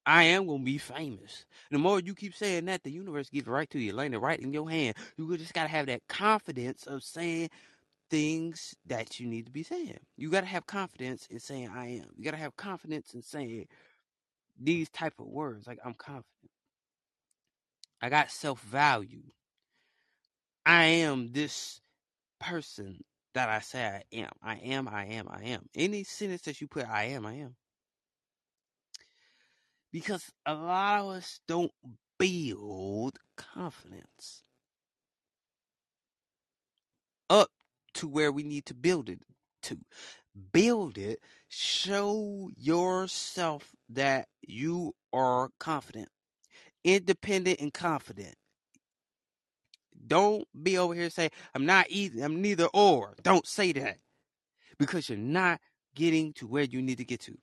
[0.07, 3.51] I am gonna be famous." The more you keep saying that, the universe gives it
[3.51, 4.97] right to you, laying it right in your hand.
[5.17, 7.51] You just gotta have that confidence of saying
[8.11, 9.99] things that you need to be saying.
[10.16, 13.66] You gotta have confidence in saying "I am." You gotta have confidence in saying
[14.59, 16.51] these type of words like I'm confident.
[18.03, 19.23] I got self value.
[20.66, 21.81] I am this
[22.40, 24.31] person that I say I am.
[24.42, 25.69] I am, I am, I am.
[25.75, 27.57] Any sentence that you put, I am, I am.
[29.92, 31.73] Because a lot of us don't
[32.19, 34.42] build confidence
[37.31, 37.51] up
[37.97, 39.21] to where we need to build it
[39.65, 39.79] to.
[40.53, 46.09] Build it, show yourself that you are confident
[46.87, 48.35] independent and confident.
[50.07, 52.25] Don't be over here say I'm not either.
[52.25, 53.15] I'm neither or.
[53.23, 53.99] Don't say that
[54.79, 55.61] because you're not
[55.97, 57.37] getting to where you need to get to.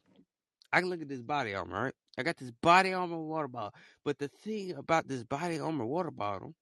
[0.71, 1.93] I can look at this body armor, right?
[2.17, 3.73] I got this body armor water bottle,
[4.05, 6.53] but the thing about this body armor water bottle,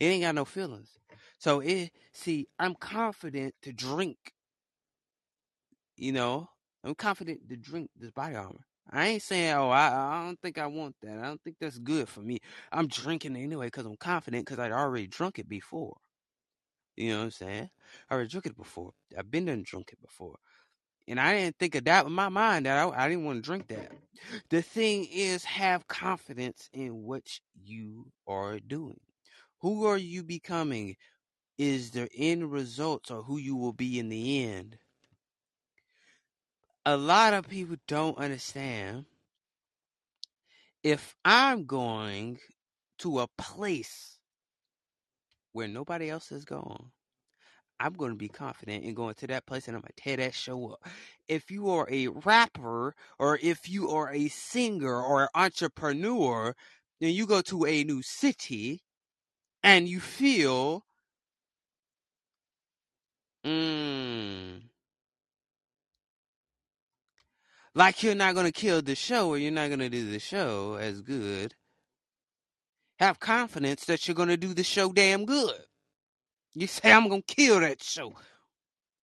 [0.00, 0.98] it ain't got no feelings.
[1.38, 4.32] So it see, I'm confident to drink.
[5.96, 6.48] You know,
[6.84, 8.60] I'm confident to drink this body armor.
[8.90, 11.18] I ain't saying, oh, I, I don't think I want that.
[11.18, 12.38] I don't think that's good for me.
[12.72, 15.96] I'm drinking anyway because I'm confident because I'd already drunk it before.
[16.96, 17.70] You know what I'm saying?
[18.08, 18.92] I already drunk it before.
[19.16, 20.36] I've been done drunk it before.
[21.06, 23.46] And I didn't think of that in my mind that I, I didn't want to
[23.46, 23.92] drink that.
[24.50, 27.22] The thing is, have confidence in what
[27.64, 29.00] you are doing.
[29.60, 30.96] Who are you becoming?
[31.56, 34.78] Is the end results or who you will be in the end?
[36.86, 39.06] A lot of people don't understand.
[40.84, 42.38] If I'm going
[42.98, 44.18] to a place
[45.52, 46.92] where nobody else has gone,
[47.80, 50.16] I'm going to be confident in going to that place and I'm going to tear
[50.18, 50.88] that show up.
[51.26, 56.54] If you are a rapper or if you are a singer or an entrepreneur,
[57.00, 58.82] then you go to a new city
[59.62, 60.84] and you feel,
[63.44, 64.60] mm,
[67.74, 70.18] like you're not going to kill the show or you're not going to do the
[70.18, 71.54] show as good,
[72.98, 75.54] have confidence that you're going to do the show damn good.
[76.54, 78.14] You say, I'm going to kill that show.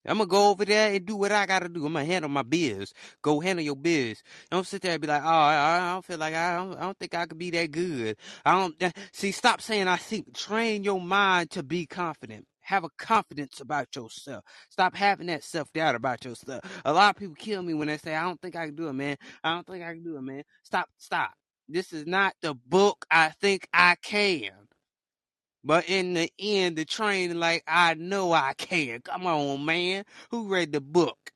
[0.08, 1.86] I'm gonna go over there and do what I gotta do.
[1.86, 2.94] I'm gonna handle my biz.
[3.22, 4.22] Go handle your biz.
[4.52, 6.98] Don't sit there and be like, oh, I, don't feel like I don't, I don't
[7.00, 8.18] think I could be that good.
[8.46, 9.32] I don't eh, see.
[9.32, 10.34] Stop saying I think.
[10.36, 12.46] Train your mind to be confident.
[12.62, 14.44] Have a confidence about yourself.
[14.70, 16.62] Stop having that self doubt about yourself.
[16.86, 18.88] A lot of people kill me when they say, I don't think I can do
[18.90, 19.18] it, man.
[19.44, 20.44] I don't think I can do it, man.
[20.64, 21.32] Stop, stop.
[21.70, 24.52] This is not the book I think I can.
[25.66, 29.02] But in the end, the train, like, I know I can.
[29.02, 30.06] Come on, man.
[30.30, 31.32] Who read the book?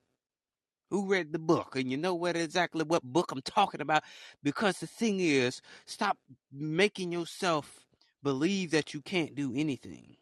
[0.92, 1.76] Who read the book?
[1.76, 4.04] And you know what exactly what book I'm talking about?
[4.44, 6.18] Because the thing is, stop
[6.52, 7.88] making yourself
[8.24, 10.16] believe that you can't do anything.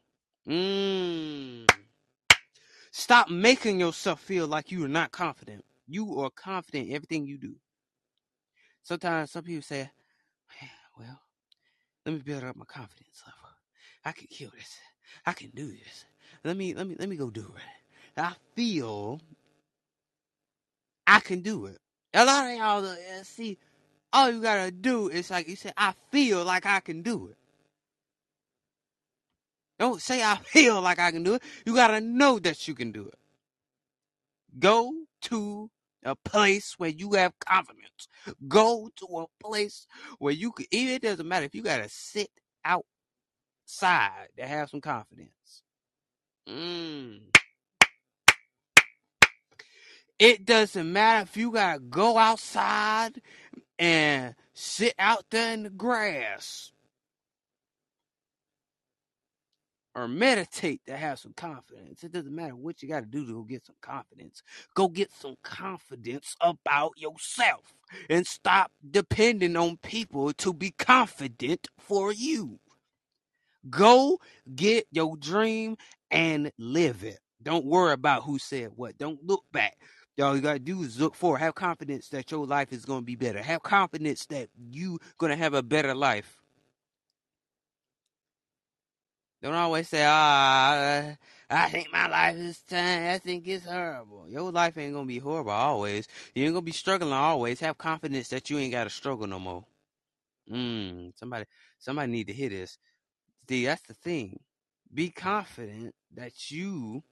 [0.48, 1.66] Mm.
[2.92, 5.66] Stop making yourself feel like you are not confident.
[5.88, 7.56] You are confident in everything you do.
[8.84, 9.90] Sometimes some people say,
[10.98, 11.22] well,
[12.06, 13.47] let me build up my confidence level.
[14.08, 14.80] I can kill this.
[15.26, 16.06] I can do this.
[16.46, 18.22] Let me let me let me go do it.
[18.22, 19.20] I feel
[21.06, 21.78] I can do it.
[22.14, 23.58] A lot of y'all uh, see,
[24.14, 27.38] all you gotta do is like you said, I feel like I can do it.
[29.78, 31.44] Don't say I feel like I can do it.
[31.66, 33.20] You gotta know that you can do it.
[34.58, 34.94] Go
[35.24, 35.70] to
[36.06, 38.08] a place where you have confidence.
[38.48, 39.86] Go to a place
[40.18, 40.66] where you can.
[40.72, 42.30] Even it doesn't matter if you gotta sit
[42.64, 42.86] out
[43.68, 45.64] side that have some confidence.
[46.50, 47.20] Mm.
[50.20, 53.22] It doesn't matter if you gotta go outside
[53.78, 56.72] and sit out there in the grass
[59.98, 62.04] or meditate to have some confidence.
[62.04, 64.44] It doesn't matter what you got to do to go get some confidence.
[64.76, 67.74] Go get some confidence about yourself
[68.10, 72.60] and stop depending on people to be confident for you.
[73.70, 74.20] Go
[74.56, 75.78] get your dream
[76.12, 77.20] and live it.
[77.42, 78.98] Don't worry about who said what.
[78.98, 79.78] Don't look back.
[80.22, 81.40] All you gotta do is look forward.
[81.40, 83.42] Have confidence that your life is gonna be better.
[83.42, 86.42] Have confidence that you gonna have a better life.
[89.42, 91.16] Don't always say, "Ah,
[91.50, 93.14] I think my life is time.
[93.14, 96.08] I think it's horrible." Your life ain't gonna be horrible always.
[96.34, 97.60] You ain't gonna be struggling always.
[97.60, 99.66] Have confidence that you ain't gotta struggle no more.
[100.52, 101.46] Mm, somebody,
[101.80, 102.78] somebody need to hear this.
[103.50, 104.40] See, that's the thing.
[104.94, 107.04] Be confident that you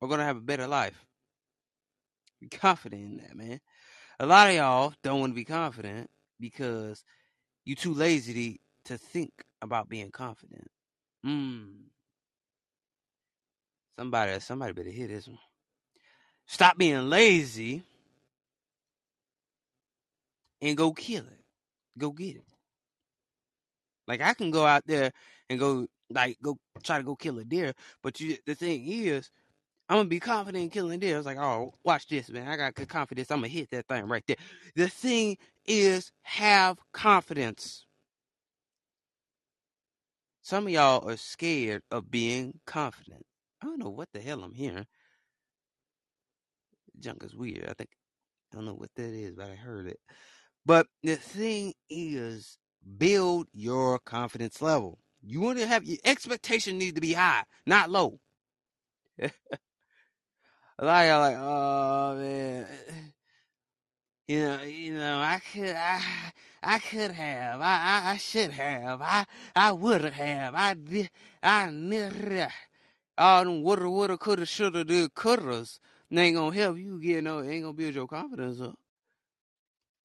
[0.00, 1.04] are gonna have a better life.
[2.40, 3.60] Be confident in that, man.
[4.20, 7.04] A lot of y'all don't want to be confident because
[7.64, 10.68] you're too lazy to, to think about being confident.
[11.26, 11.84] Mm.
[13.98, 15.38] Somebody, somebody better hear this one.
[16.46, 17.82] Stop being lazy
[20.62, 21.44] and go kill it.
[21.98, 22.44] Go get it.
[24.08, 25.12] Like I can go out there
[25.50, 29.30] and go like go try to go kill a deer, but you the thing is,
[29.88, 31.14] I'm gonna be confident in killing deer.
[31.14, 32.48] I was like, oh, watch this, man.
[32.48, 33.30] I got good confidence.
[33.30, 34.36] I'm gonna hit that thing right there.
[34.76, 37.86] The thing is, have confidence.
[40.42, 43.24] Some of y'all are scared of being confident.
[43.62, 44.86] I don't know what the hell I'm hearing.
[47.00, 47.66] Junk is weird.
[47.68, 47.90] I think
[48.52, 50.00] I don't know what that is, but I heard it.
[50.64, 52.56] But the thing is,
[52.96, 54.98] build your confidence level.
[55.22, 58.20] You want to have your expectation need to be high, not low.
[59.20, 59.30] a
[60.80, 62.66] lot of y'all like, oh man,
[64.28, 66.02] you know, you know, I could, I,
[66.62, 69.24] I could have, I, I, I should have, I,
[69.56, 71.10] I would have, I did,
[71.42, 72.48] I never,
[73.18, 75.80] all them woulda, woulda, coulda, shoulda, did, couldas,
[76.12, 78.76] ain't gonna help you get no, ain't gonna build your confidence up.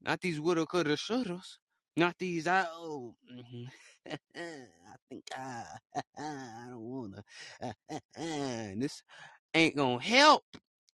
[0.01, 1.57] Not these woulda, coulda, shouldas.
[1.95, 2.47] Not these.
[2.47, 3.15] I oh.
[3.31, 3.67] mhm.
[4.35, 5.63] I think I.
[6.17, 7.23] I don't wanna.
[8.79, 9.01] this
[9.53, 10.43] ain't gonna help.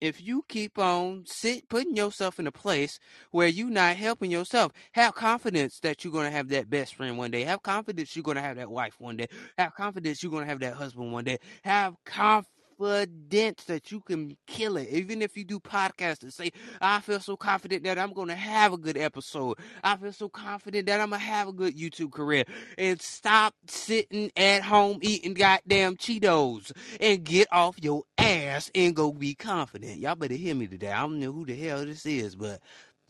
[0.00, 2.98] if you keep on sit putting yourself in a place
[3.32, 7.30] where you're not helping yourself, have confidence that you're gonna have that best friend one
[7.32, 7.44] day.
[7.44, 9.28] Have confidence you're gonna have that wife one day.
[9.58, 11.38] Have confidence you're gonna have that husband one day.
[11.64, 14.88] Have confidence that you can kill it.
[14.90, 18.72] Even if you do podcasts and say, I feel so confident that I'm gonna have
[18.72, 19.58] a good episode.
[19.82, 22.44] I feel so confident that I'm gonna have a good YouTube career.
[22.76, 29.12] And stop sitting at home eating goddamn Cheetos and get off your ass and go
[29.12, 29.98] be confident.
[29.98, 30.92] Y'all better hear me today.
[30.92, 32.60] I don't know who the hell this is, but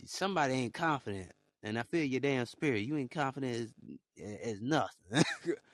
[0.07, 1.31] somebody ain't confident.
[1.63, 2.83] And I feel your damn spirit.
[2.87, 3.71] You ain't confident
[4.19, 5.25] as, as nothing.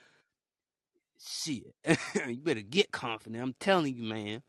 [1.25, 1.75] Shit.
[2.27, 3.43] you better get confident.
[3.43, 4.43] I'm telling you, man.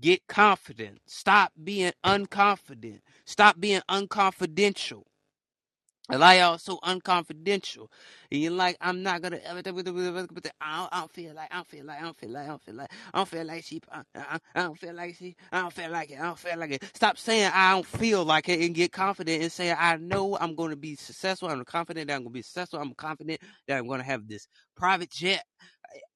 [0.00, 1.00] Get confident.
[1.06, 3.00] Stop being unconfident.
[3.26, 5.04] Stop being unconfidential.
[6.10, 7.88] A lot y'all so unconfidential.
[8.32, 9.62] And you're like, I'm not gonna ever
[10.60, 12.48] I don't, I don't feel like I don't feel like I don't feel like I
[12.48, 15.36] don't feel like I don't feel like she I, I, I don't feel like she
[15.52, 16.20] I don't feel like it.
[16.20, 16.84] I don't feel like it.
[16.94, 20.54] Stop saying I don't feel like it and get confident and say I know I'm
[20.56, 21.50] gonna be successful.
[21.50, 22.80] I'm confident that I'm gonna be successful.
[22.80, 25.44] I'm confident that I'm gonna have this private jet.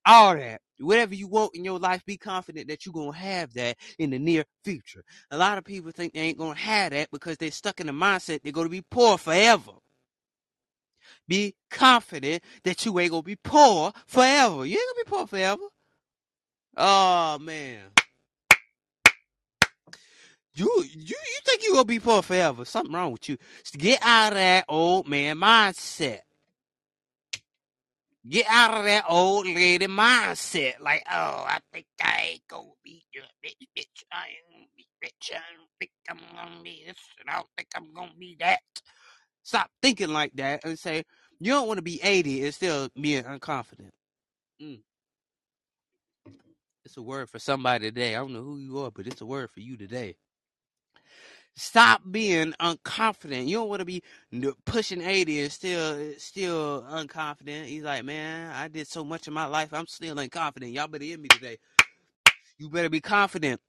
[0.06, 0.60] All that.
[0.78, 4.18] Whatever you want in your life, be confident that you're gonna have that in the
[4.18, 5.02] near future.
[5.30, 7.92] A lot of people think they ain't gonna have that because they're stuck in the
[7.92, 9.72] mindset they're gonna be poor forever
[11.28, 14.64] be confident that you ain't gonna be poor forever.
[14.64, 15.62] You ain't gonna be poor forever.
[16.76, 17.80] Oh man.
[20.54, 22.64] You you you think you gonna be poor forever?
[22.64, 23.36] Something wrong with you.
[23.76, 26.20] get out of that old man mindset.
[28.28, 30.80] Get out of that old lady mindset.
[30.80, 33.04] Like, oh, I think I ain't gonna be
[33.42, 34.04] rich, bitch.
[34.12, 35.32] I ain't gonna be rich.
[35.34, 38.60] I don't think I'm gonna be this, and I don't think I'm gonna be that.
[39.44, 41.04] Stop thinking like that and say,
[41.40, 43.92] you don't want to be 80 and still being unconfident.
[44.62, 44.80] Mm.
[46.84, 48.16] It's a word for somebody today.
[48.16, 50.16] I don't know who you are, but it's a word for you today.
[51.56, 53.48] Stop being unconfident.
[53.48, 54.02] You don't want to be
[54.66, 57.64] pushing 80 and still still unconfident.
[57.64, 59.72] He's like, man, I did so much in my life.
[59.72, 60.74] I'm still unconfident.
[60.74, 61.58] Y'all better hear me today.
[62.58, 63.60] You better be confident.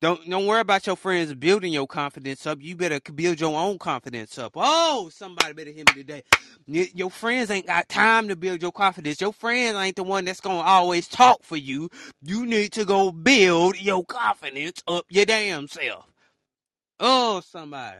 [0.00, 2.58] Don't don't worry about your friends building your confidence up.
[2.60, 4.52] You better build your own confidence up.
[4.54, 6.22] Oh, somebody better hear me today.
[6.66, 9.20] Your friends ain't got time to build your confidence.
[9.20, 11.90] Your friends ain't the one that's gonna always talk for you.
[12.22, 16.11] You need to go build your confidence up your damn self.
[17.04, 17.98] Oh, somebody.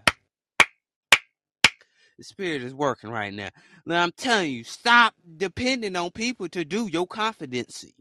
[2.19, 3.49] The spirit is working right now.
[3.85, 7.95] Now I'm telling you, stop depending on people to do your confidency.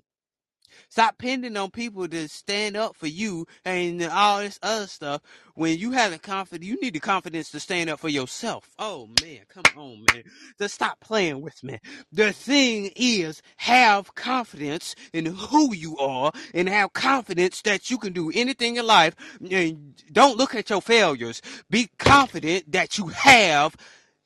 [0.89, 5.21] Stop depending on people to stand up for you and all this other stuff.
[5.53, 8.69] When you have the confidence, you need the confidence to stand up for yourself.
[8.79, 10.23] Oh man, come on, man.
[10.57, 11.77] Just stop playing with me.
[12.11, 18.13] The thing is, have confidence in who you are and have confidence that you can
[18.13, 19.15] do anything in life.
[19.51, 21.41] And don't look at your failures.
[21.69, 23.75] Be confident that you have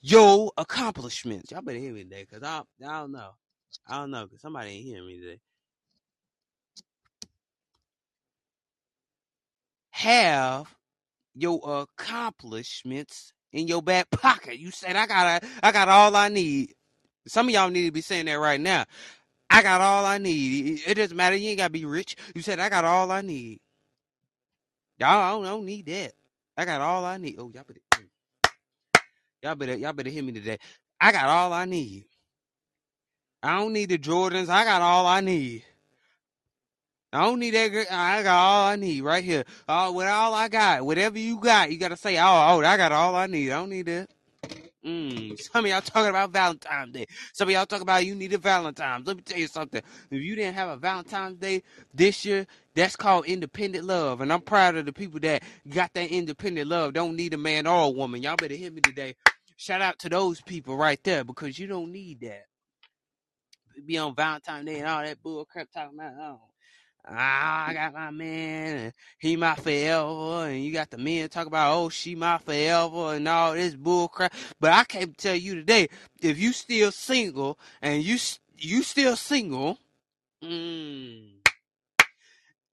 [0.02, 1.52] your accomplishments.
[1.52, 3.32] Y'all better hear me today, cause I I don't know.
[3.88, 5.40] I don't know, cause somebody ain't hearing me today.
[9.96, 10.68] Have
[11.34, 14.60] your accomplishments in your back pocket.
[14.60, 16.74] You said I got I got all I need.
[17.28, 18.84] Some of y'all need to be saying that right now.
[19.50, 20.82] I got all I need.
[20.86, 21.38] It doesn't matter.
[21.38, 22.18] You ain't gotta be rich.
[22.36, 23.62] You said I got all I need.
[25.00, 26.12] Y'all I don't, I don't need that.
[26.58, 27.38] I got all I need.
[27.40, 28.52] Oh, y'all better, mm.
[29.44, 30.58] y'all better, y'all better hear me today.
[31.00, 32.06] I got all I need.
[33.42, 34.50] I don't need the Jordans.
[34.50, 35.64] I got all I need.
[37.16, 37.72] I don't need that.
[37.92, 39.46] I got all I need right here.
[39.68, 42.92] All with all I got, whatever you got, you gotta say, "Oh, oh, I got
[42.92, 44.10] all I need." I don't need that.
[44.86, 47.08] Mm, some of y'all talking about Valentine's Day.
[47.34, 49.08] Some of y'all talking about you need a Valentine's.
[49.08, 49.82] Let me tell you something.
[50.12, 54.22] If you didn't have a Valentine's Day this year, that's called independent love.
[54.22, 56.94] And I'm proud of the people that got that independent love.
[56.94, 58.24] Don't need a man or a woman.
[58.24, 59.16] Y'all better hear me today.
[59.58, 62.46] Shout out to those people right there because you don't need that.
[63.86, 66.14] Be on Valentine's Day and all that bull crap talking about.
[66.20, 66.42] Oh,
[67.08, 71.48] ah, I got my man, and he my forever, and you got the men talk
[71.48, 74.34] about, oh, she my forever, and all this bull crap.
[74.60, 75.88] But I can't tell you today,
[76.22, 78.18] if you still single and you
[78.58, 79.78] you still single,
[80.44, 81.28] mm,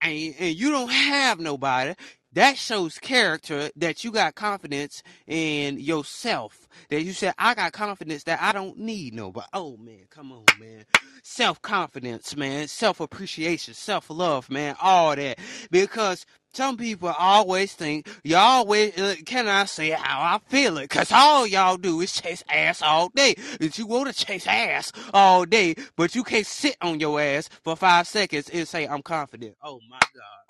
[0.00, 1.94] and and you don't have nobody,
[2.34, 6.68] that shows character that you got confidence in yourself.
[6.88, 9.46] That you said, I got confidence that I don't need nobody.
[9.52, 10.84] Oh man, come on, man.
[11.22, 12.68] Self confidence, man.
[12.68, 14.76] Self appreciation, self love, man.
[14.80, 15.38] All that.
[15.70, 16.24] Because
[16.54, 20.90] some people always think y'all uh, can I say how I feel it?
[20.90, 23.34] Cause all y'all do is chase ass all day.
[23.60, 27.48] If you want to chase ass all day, but you can't sit on your ass
[27.64, 29.56] for five seconds and say I'm confident.
[29.62, 30.41] Oh my god.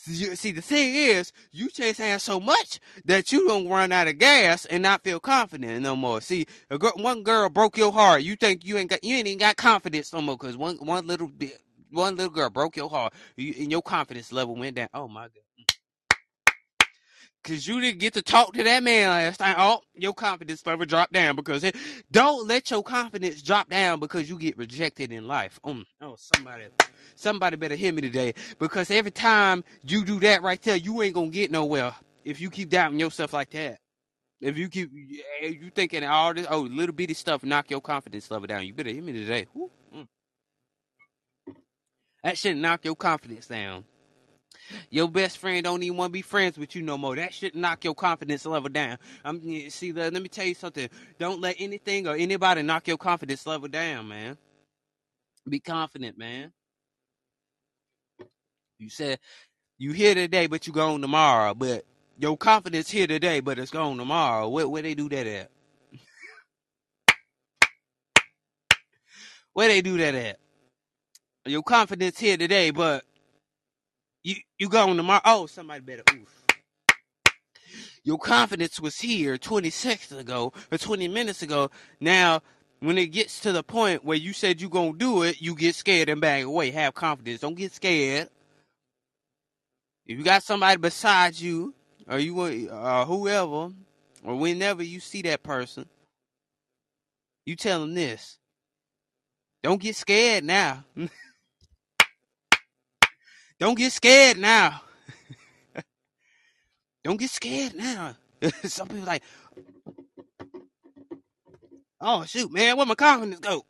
[0.00, 4.16] See, the thing is, you chase ass so much that you don't run out of
[4.18, 6.20] gas and not feel confident no more.
[6.20, 8.22] See, girl, one girl broke your heart.
[8.22, 11.06] You think you ain't got, you ain't even got confidence no more because one, one
[11.06, 14.88] little bit, one little girl broke your heart, you, and your confidence level went down.
[14.94, 15.47] Oh my god.
[17.48, 19.54] Cause you didn't get to talk to that man last time.
[19.56, 21.76] Oh, your confidence level dropped down because it,
[22.12, 25.58] don't let your confidence drop down because you get rejected in life.
[25.64, 26.64] Um, oh, somebody,
[27.14, 31.14] somebody better hear me today because every time you do that right there, you ain't
[31.14, 33.78] gonna get nowhere if you keep doubting yourself like that.
[34.42, 38.46] If you keep you thinking all this oh little bitty stuff knock your confidence level
[38.46, 39.46] down, you better hear me today.
[39.54, 40.06] Woo, mm.
[42.22, 43.84] That knock your confidence down.
[44.90, 47.16] Your best friend don't even want to be friends with you no more.
[47.16, 48.98] That should knock your confidence level down.
[49.24, 49.40] I'm
[49.70, 49.92] see.
[49.92, 50.88] Let, let me tell you something.
[51.18, 54.38] Don't let anything or anybody knock your confidence level down, man.
[55.48, 56.52] Be confident, man.
[58.78, 59.18] You said
[59.78, 61.54] you here today, but you gone tomorrow.
[61.54, 61.84] But
[62.18, 64.48] your confidence here today, but it's gone tomorrow.
[64.48, 65.50] Where where they do that at?
[69.54, 70.38] Where they do that at?
[71.46, 73.04] Your confidence here today, but
[74.28, 75.22] you you gone tomorrow.
[75.24, 76.02] Oh, somebody better.
[76.12, 76.44] Oof.
[78.04, 81.70] Your confidence was here 20 seconds ago or 20 minutes ago.
[82.00, 82.42] Now,
[82.80, 85.74] when it gets to the point where you said you're gonna do it, you get
[85.74, 86.70] scared and back away.
[86.70, 87.40] Have confidence.
[87.40, 88.28] Don't get scared.
[90.06, 91.74] If you got somebody beside you,
[92.06, 92.38] or you
[92.70, 93.70] or whoever,
[94.24, 95.86] or whenever you see that person,
[97.46, 98.38] you tell them this.
[99.62, 100.84] Don't get scared now.
[103.60, 104.82] Don't get scared now.
[107.04, 108.16] Don't get scared now.
[108.64, 109.22] Some people like,
[112.00, 113.64] oh shoot, man, where my confidence go?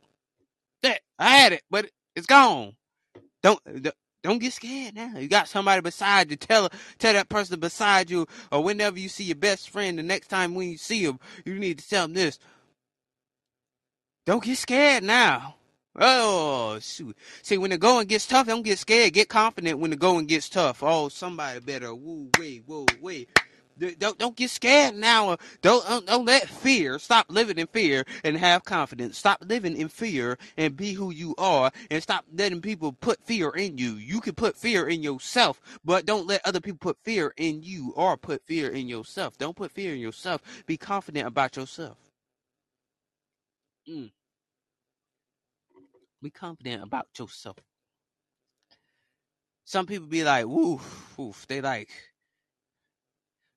[0.83, 2.75] That I had it, but it's gone.
[3.41, 3.59] Don't
[4.21, 5.17] don't get scared now.
[5.17, 6.37] You got somebody beside you.
[6.37, 10.27] Tell tell that person beside you, or whenever you see your best friend, the next
[10.27, 12.37] time when you see him, you need to tell them this.
[14.25, 15.55] Don't get scared now.
[15.95, 17.17] Oh shoot!
[17.41, 19.13] See, when the going gets tough, don't get scared.
[19.13, 20.83] Get confident when the going gets tough.
[20.83, 23.29] Oh, somebody better woo wait, whoa wait.
[23.97, 25.37] Don't don't get scared now.
[25.61, 29.17] Don't, don't don't let fear stop living in fear and have confidence.
[29.17, 33.49] Stop living in fear and be who you are, and stop letting people put fear
[33.51, 33.93] in you.
[33.93, 37.93] You can put fear in yourself, but don't let other people put fear in you
[37.95, 39.37] or put fear in yourself.
[39.37, 40.41] Don't put fear in yourself.
[40.65, 41.97] Be confident about yourself.
[43.89, 44.11] Mm.
[46.21, 47.57] Be confident about yourself.
[49.63, 51.45] Some people be like, woof, woof.
[51.47, 51.91] They like,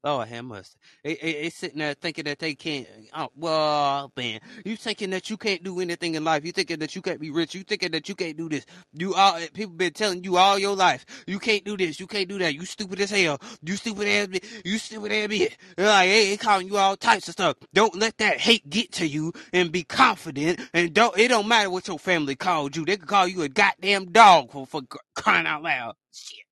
[0.05, 0.77] Lord have mercy.
[1.05, 2.89] They, they, they sitting there thinking that they can't.
[3.15, 6.45] Oh, well, man, you thinking that you can't do anything in life.
[6.45, 7.55] You thinking that you can't be rich.
[7.55, 8.67] You thinking that you can't do this.
[8.95, 11.07] You all people been telling you all your life.
[11.27, 12.01] You can't do this.
[12.01, 12.55] You can't do that.
[12.55, 13.39] You stupid as hell.
[13.63, 15.57] You stupid as you stupid as bitch.
[15.79, 17.57] Like, hey, they calling you all types of stuff.
[17.75, 20.61] Don't let that hate get to you and be confident.
[20.75, 22.85] And don't it don't matter what your family called you.
[22.85, 24.83] They could call you a goddamn dog for, for
[25.15, 25.95] crying out loud.
[26.13, 26.45] Shit.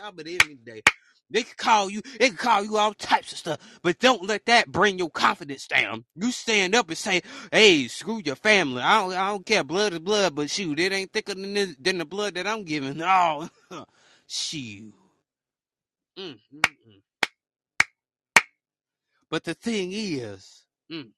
[0.00, 0.82] Y'all believe me today.
[1.32, 4.46] They could call you, they could call you all types of stuff, but don't let
[4.46, 6.04] that bring your confidence down.
[6.16, 7.22] You stand up and say,
[7.52, 8.82] "Hey, screw your family.
[8.82, 9.64] I don't, I don't care.
[9.64, 12.64] Blood is blood, but shoot, it ain't thicker than the, than the blood that I'm
[12.64, 13.48] giving." Oh,
[14.28, 14.94] shoot.
[16.18, 17.02] Mm, mm, mm.
[19.30, 21.10] But the thing is, mm,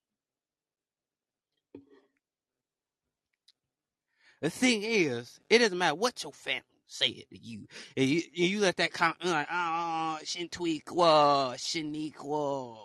[4.41, 6.63] the thing is, it doesn't matter what your family
[6.95, 7.67] say it to you.
[7.97, 12.77] And you, and you let that come like, ah, oh, Shintuikwa, Shaniqua,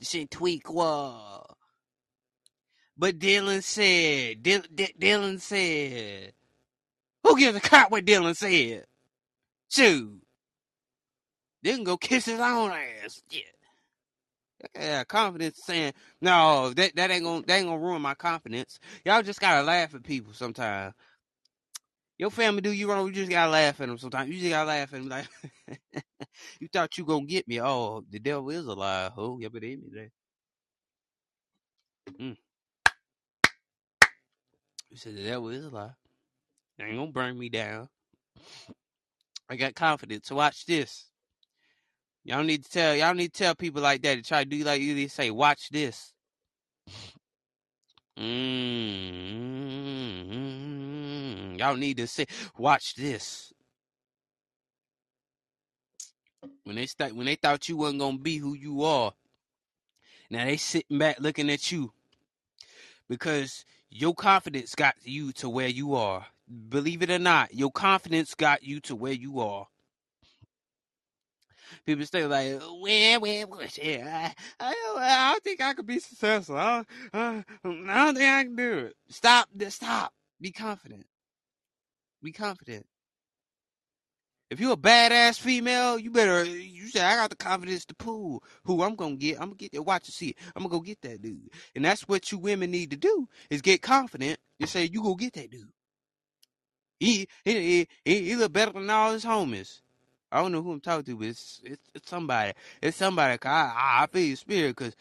[0.00, 1.44] Shintuikwa.
[2.98, 6.32] But Dylan said, D- D- Dylan said,
[7.22, 8.86] who gives a crap what Dylan said?
[9.70, 10.22] Shoot.
[11.64, 13.22] Dylan go kiss his own ass.
[13.30, 13.42] Yeah.
[14.74, 18.80] Yeah, confidence saying no, that that ain't gonna that ain't gonna ruin my confidence.
[19.04, 20.94] Y'all just gotta laugh at people sometimes.
[22.18, 24.30] Your family do you wrong, you just gotta laugh at them sometimes.
[24.30, 25.28] You just gotta laugh at them like,
[26.60, 27.60] you thought you gonna get me.
[27.60, 29.10] Oh, the devil is a lie.
[29.16, 30.10] Oh, yeah, but there.
[32.20, 32.36] Mm.
[34.90, 35.90] You said the devil is a lie.
[36.78, 37.88] They ain't gonna bring me down.
[39.48, 40.28] I got confidence.
[40.28, 41.06] So watch this.
[42.24, 44.64] Y'all need to tell y'all need to tell people like that to try to do
[44.64, 46.12] like you they say, watch this.
[48.18, 49.56] Mm-hmm.
[51.56, 53.52] Y'all need to say, watch this.
[56.64, 59.12] When they start, when they thought you wasn't gonna be who you are,
[60.30, 61.92] now they sitting back looking at you
[63.08, 66.26] because your confidence got you to where you are.
[66.68, 69.68] Believe it or not, your confidence got you to where you are.
[71.84, 73.68] People stay like, where, where, where?
[73.80, 76.56] Yeah, I, I, don't think I could be successful.
[76.56, 77.44] I don't,
[77.88, 78.96] I don't think I can do it.
[79.08, 80.12] Stop, stop.
[80.40, 81.06] Be confident.
[82.22, 82.86] Be confident.
[84.48, 88.44] If you're a badass female, you better you say I got the confidence to pull
[88.64, 89.40] who I'm gonna get.
[89.40, 89.82] I'm gonna get there.
[89.82, 90.28] Watch and see.
[90.28, 90.36] It.
[90.54, 91.50] I'm gonna go get that dude.
[91.74, 95.16] And that's what you women need to do is get confident and say you go
[95.16, 95.72] get that dude.
[97.00, 99.80] He he, he, he look better than all his homies.
[100.32, 102.52] I don't know who I'm talking to, but it's it's, it's somebody.
[102.82, 103.38] It's somebody.
[103.44, 104.96] I I feel your spirit because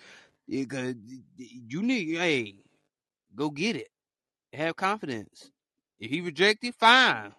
[0.48, 0.96] because
[1.38, 2.56] you need hey
[3.36, 3.90] go get it.
[4.54, 5.52] Have confidence.
[6.00, 7.34] If he rejected, fine.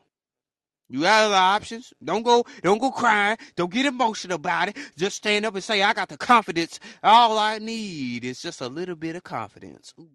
[0.89, 1.93] You got other options.
[2.05, 3.39] Don't go, don't go crying.
[3.57, 4.77] Don't get emotional about it.
[4.97, 6.79] Just stand up and say, I got the confidence.
[7.03, 9.93] All I need is just a little bit of confidence.
[9.99, 10.09] Ooh.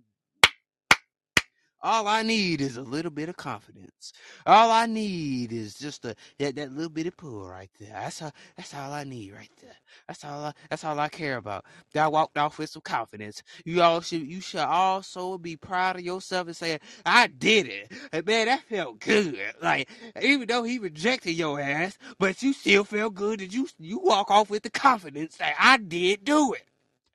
[1.83, 4.13] All I need is a little bit of confidence.
[4.45, 7.91] All I need is just a that, that little bit of pull right there.
[7.93, 9.75] That's all that's all I need right there.
[10.07, 11.65] That's all I that's all I care about.
[11.93, 13.43] That I walked off with some confidence.
[13.65, 17.91] You all should you should also be proud of yourself and say, I did it.
[18.13, 19.37] And man, that felt good.
[19.61, 19.89] Like
[20.21, 24.31] even though he rejected your ass, but you still felt good that you you walk
[24.31, 26.63] off with the confidence that I did do it.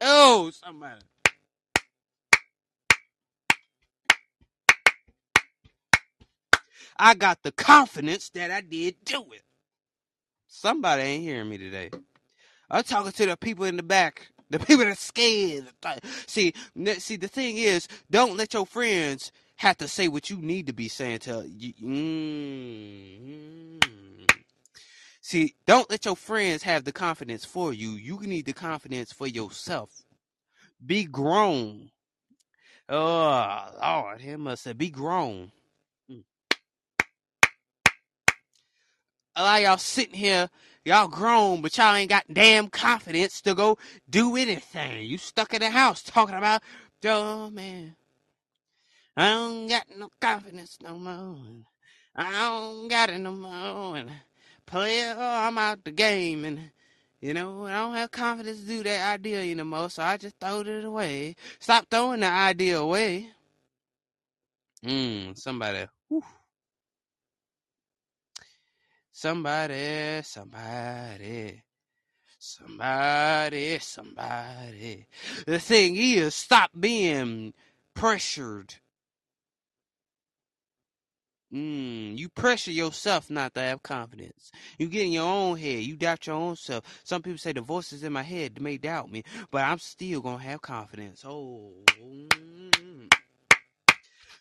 [0.00, 1.02] Oh, somebody.
[6.98, 9.42] I got the confidence that I did do it.
[10.48, 11.90] Somebody ain't hearing me today.
[12.70, 15.66] I'm talking to the people in the back, the people that scared.
[16.26, 16.54] See,
[16.98, 20.72] see, the thing is, don't let your friends have to say what you need to
[20.72, 21.72] be saying to you.
[21.82, 23.78] Mm-hmm.
[25.20, 27.90] See, don't let your friends have the confidence for you.
[27.92, 29.90] You need the confidence for yourself.
[30.84, 31.90] Be grown.
[32.88, 35.50] Oh, Lord, him must say, be grown.
[39.36, 40.48] A lot of y'all sitting here,
[40.84, 43.76] y'all grown, but y'all ain't got damn confidence to go
[44.08, 45.04] do anything.
[45.04, 46.62] You stuck in the house talking about,
[47.04, 47.94] oh man,
[49.16, 51.36] I don't got no confidence no more.
[52.16, 53.96] I don't got it no more.
[53.96, 54.10] And
[54.64, 56.70] player, oh, I'm out the game, and
[57.20, 59.90] you know I don't have confidence to do that idea anymore.
[59.90, 61.36] So I just throwed it away.
[61.58, 63.30] Stop throwing the idea away.
[64.82, 65.86] Hmm, somebody.
[66.08, 66.22] Whew.
[69.18, 71.62] Somebody, somebody,
[72.38, 75.06] somebody, somebody.
[75.46, 77.54] The thing is, stop being
[77.94, 78.74] pressured.
[81.50, 84.52] Mm, you pressure yourself not to have confidence.
[84.78, 85.78] You get in your own head.
[85.82, 86.84] You doubt your own self.
[87.02, 90.42] Some people say the voices in my head may doubt me, but I'm still gonna
[90.42, 91.24] have confidence.
[91.26, 93.10] Oh, mm.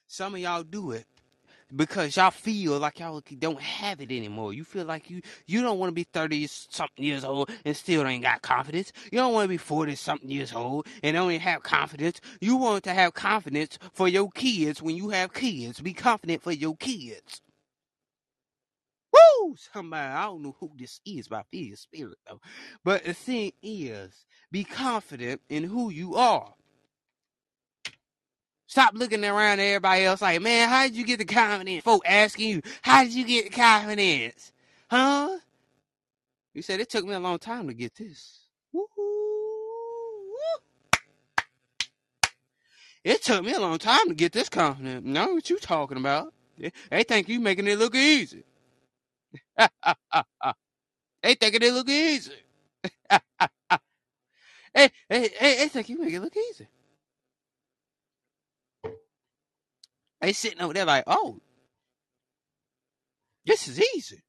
[0.06, 1.06] some of y'all do it
[1.74, 4.54] because y'all feel like y'all don't have it anymore.
[4.54, 8.06] You feel like you you don't want to be 30 something years old and still
[8.06, 8.92] ain't got confidence.
[9.12, 12.22] You don't want to be 40 something years old and only have confidence.
[12.42, 15.82] You want to have confidence for your kids when you have kids.
[15.82, 17.42] Be confident for your kids.
[19.14, 19.56] Woo!
[19.74, 22.42] Somebody, I don't know who this is, but I feel your spirit though.
[22.84, 26.54] But the thing is, be confident in who you are.
[28.68, 31.84] Stop looking around at everybody else like, man, how did you get the confidence?
[31.84, 34.52] Folk asking you, how did you get the confidence?
[34.90, 35.38] Huh?
[36.54, 38.40] You said it took me a long time to get this.
[43.04, 45.06] It took me a long time to get this confidence.
[45.06, 46.34] Know what you talking about?
[46.58, 48.44] They think you making it look easy.
[49.58, 52.34] they thinking it look easy.
[53.10, 53.20] hey,
[54.74, 56.68] hey, hey, they think you make it look easy.
[60.26, 61.40] They sitting over there like, oh,
[63.46, 64.24] this is easy.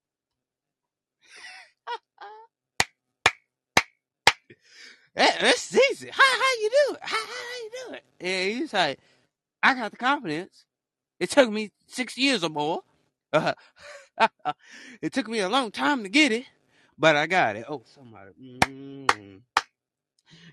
[5.16, 6.10] this is easy.
[6.12, 7.00] How how you do it?
[7.00, 7.32] How how
[7.62, 8.04] you do it?
[8.20, 8.98] And he's like,
[9.62, 10.66] I got the confidence.
[11.18, 12.82] It took me six years or more.
[15.00, 16.44] It took me a long time to get it,
[16.98, 17.64] but I got it.
[17.68, 18.32] Oh, somebody.
[18.38, 19.55] Mm-hmm.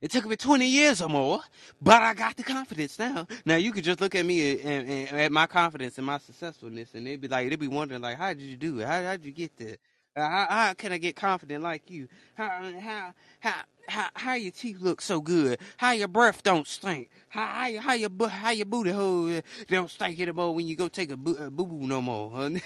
[0.02, 1.42] It took me 20 years or more,
[1.82, 3.28] but I got the confidence now.
[3.46, 6.18] Now you could just look at me and, and, and at my confidence and my
[6.18, 8.88] successfulness, and they'd be like, they'd be wondering like, how did you do it?
[8.88, 9.78] How, did you get there?
[10.16, 12.08] Uh, how, how can I get confident like you?
[12.36, 13.56] How how how
[13.88, 15.60] how how your teeth look so good?
[15.78, 17.10] How your breath don't stink?
[17.30, 21.10] How how, how your how your booty hole don't stink anymore when you go take
[21.12, 22.30] a boo boo, no more?
[22.30, 22.50] Huh?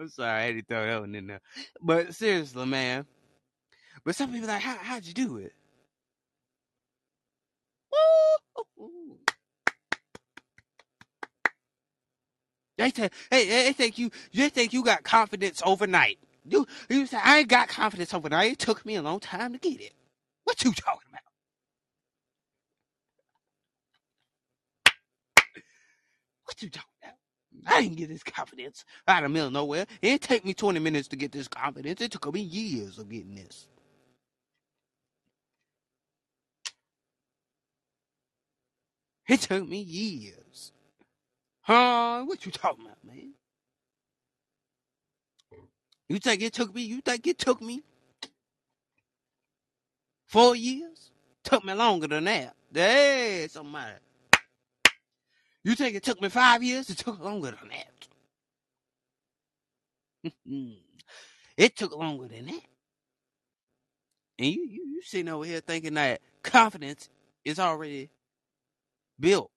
[0.00, 1.40] I'm sorry, I had to throw that one in there.
[1.80, 3.06] But seriously, man,
[4.04, 5.52] but some people like, how how'd you do it?
[12.78, 16.18] They say, hey, they think you, they think you got confidence overnight.
[16.46, 18.52] You you say I ain't got confidence overnight.
[18.52, 19.92] It took me a long time to get it.
[20.44, 21.22] What you talking about?
[26.44, 27.14] What you talking about?
[27.76, 29.82] I didn't get this confidence out of middle nowhere.
[30.02, 32.00] It didn't take me 20 minutes to get this confidence.
[32.02, 33.68] It took me years of getting this.
[39.28, 40.72] It took me years.
[41.62, 42.24] Huh?
[42.24, 43.32] What you talking about, man?
[46.08, 46.82] You think it took me?
[46.82, 47.82] You think it took me
[50.26, 51.10] four years?
[51.44, 52.54] Took me longer than that.
[52.72, 53.92] Hey, somebody.
[55.64, 56.90] You think it took me five years?
[56.90, 58.22] It took longer than that.
[61.56, 62.62] it took longer than that.
[64.38, 67.08] And you, you, you sitting over here thinking that confidence
[67.44, 68.10] is already
[69.18, 69.50] built.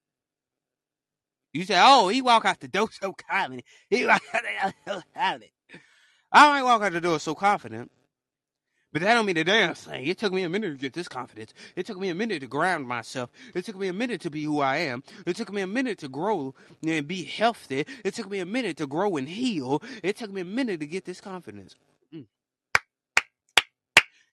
[1.53, 3.63] You say, oh, he walk out the door so confident.
[3.89, 5.51] He walk out the door so confident.
[6.31, 7.89] I might walk out the door so confident,
[8.91, 10.05] but that don't mean the damn thing.
[10.05, 11.53] It took me a minute to get this confidence.
[11.75, 13.29] It took me a minute to ground myself.
[13.55, 15.03] It took me a minute to be who I am.
[15.25, 16.53] It took me a minute to grow
[16.85, 17.85] and be healthy.
[18.03, 19.81] It took me a minute to grow and heal.
[20.03, 21.75] It took me a minute to get this confidence.
[22.13, 22.25] Mm.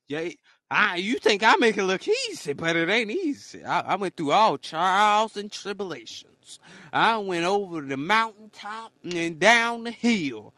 [0.09, 0.29] Yeah,
[0.71, 3.65] I, you think I make it look easy, but it ain't easy.
[3.65, 6.61] I, I went through all trials and tribulations.
[6.93, 10.55] I went over the mountaintop and down the hill.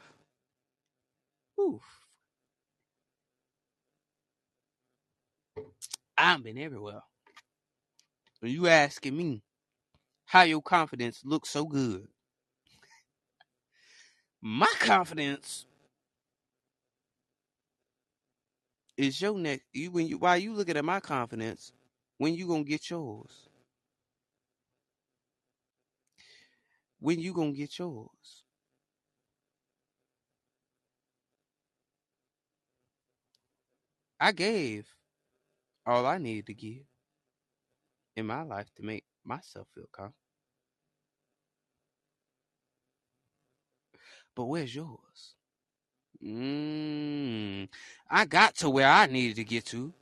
[1.61, 1.83] Oof.
[6.19, 7.03] I've been everywhere.
[8.41, 9.43] When you asking me
[10.27, 12.09] how your confidence looks so good,
[14.43, 15.66] my confidence
[18.97, 19.65] is your next.
[19.73, 21.73] You when you while you looking at my confidence,
[22.19, 23.49] when you gonna get yours?
[26.99, 28.45] When you gonna get yours?
[34.21, 34.95] I gave
[35.87, 36.87] all I needed to give
[38.17, 40.13] in my life to make myself feel calm.
[44.37, 45.36] But where's yours?
[46.25, 47.69] Mm,
[48.11, 49.93] I got to where I needed to get to.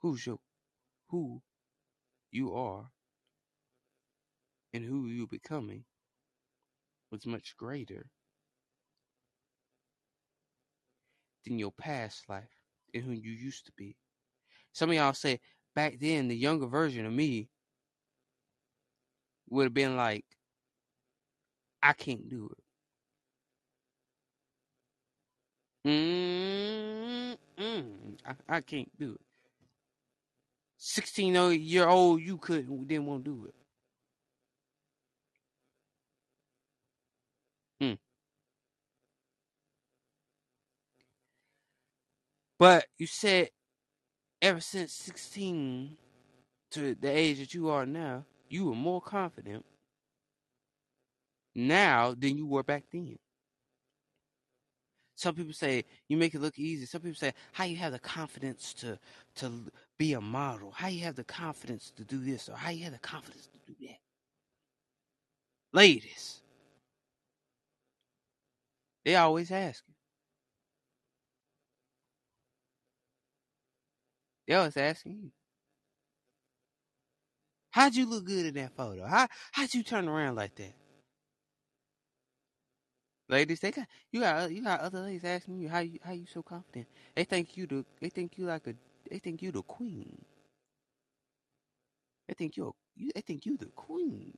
[0.00, 0.38] Who's your
[1.08, 1.42] who
[2.30, 2.90] you are
[4.72, 5.84] and who you becoming
[7.10, 8.06] was much greater
[11.44, 12.44] than your past life
[12.94, 13.96] and who you used to be.
[14.72, 15.40] Some of y'all say
[15.74, 17.48] back then the younger version of me
[19.50, 20.24] would have been like,
[21.82, 22.64] I can't do it.
[25.88, 27.36] Mm-mm.
[28.26, 29.20] I, I can't do it.
[30.78, 33.54] 16 year old you couldn't didn't want to do it.
[37.84, 37.98] Mm.
[42.58, 43.50] But you said
[44.40, 45.96] ever since 16
[46.72, 49.64] to the age that you are now, you were more confident
[51.54, 53.18] now than you were back then.
[55.14, 56.86] Some people say you make it look easy.
[56.86, 58.98] Some people say how you have the confidence to
[59.36, 59.52] to
[59.98, 62.92] be a model, how you have the confidence to do this, or how you have
[62.92, 63.98] the confidence to do that.
[65.72, 66.40] Ladies,
[69.04, 69.84] they always ask.
[74.48, 75.30] They always asking you.
[77.70, 79.06] How'd you look good in that photo?
[79.06, 80.74] How how'd you turn around like that?
[83.32, 86.26] Ladies, they got you got you got other ladies asking you how you how you
[86.26, 86.86] so confident.
[87.16, 88.74] They think you the they think you like a
[89.10, 90.22] they think you the queen.
[92.28, 94.36] They think you're you they think you the queen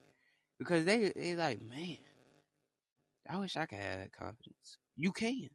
[0.61, 1.99] because they they like man.
[3.29, 4.79] I wish I could have that confidence.
[4.97, 5.49] You can.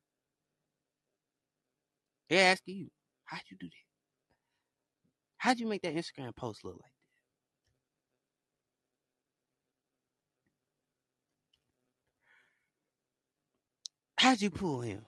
[2.27, 2.89] They ask you
[3.23, 3.87] how'd you do that?
[5.37, 6.98] How'd you make that Instagram post look like?
[14.19, 15.05] How'd you pull him?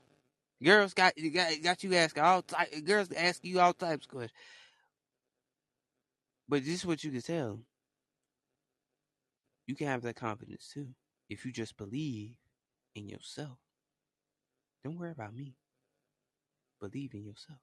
[0.64, 4.40] Girls got got got you asking all type, girls ask you all types of questions.
[6.48, 7.60] But this is what you can tell.
[9.68, 10.88] You can have that confidence too
[11.30, 12.36] if you just believe
[12.96, 13.58] in yourself.
[14.86, 15.56] Don't worry about me.
[16.80, 17.60] Believe in yourself.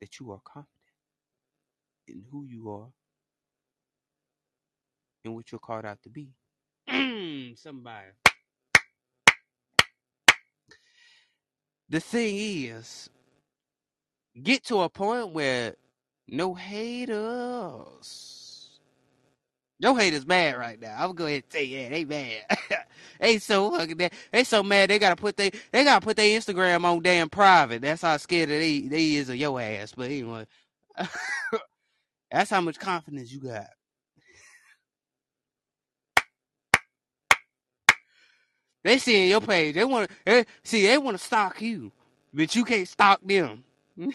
[0.00, 0.70] That you are confident
[2.06, 2.88] in who you are
[5.24, 6.30] and what you're called out to be.
[7.56, 8.12] Somebody.
[11.90, 13.10] The thing is,
[14.42, 15.76] get to a point where
[16.28, 18.70] no haters
[19.78, 20.94] Your haters mad right now.
[20.94, 22.58] I'm gonna go ahead and tell you, yeah, they mad.
[23.20, 24.12] they so fucking mad.
[24.32, 27.82] They so mad they gotta put they they gotta put their Instagram on damn private.
[27.82, 29.92] That's how scared they they is of your ass.
[29.94, 30.46] But anyway,
[32.30, 33.68] that's how much confidence you got.
[38.86, 39.74] They see your page.
[39.74, 40.86] They want to see.
[40.86, 41.90] They want to stalk you,
[42.32, 43.64] but you can't stalk them.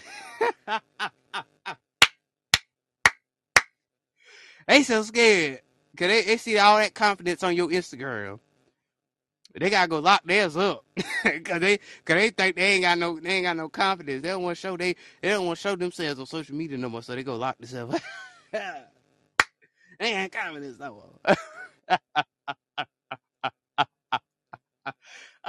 [4.67, 5.59] they so scared
[5.91, 8.39] because they, they see all that confidence on your Instagram.
[9.59, 10.86] They gotta go lock theirs up
[11.26, 14.24] because they cause they think they ain't got no they ain't got no confidence.
[14.24, 16.78] They don't want to show they they don't want to show themselves on social media
[16.78, 17.01] no more.
[17.03, 17.95] So they go lock themselves.
[18.53, 18.93] Up.
[19.99, 21.36] They ain't confidence no more.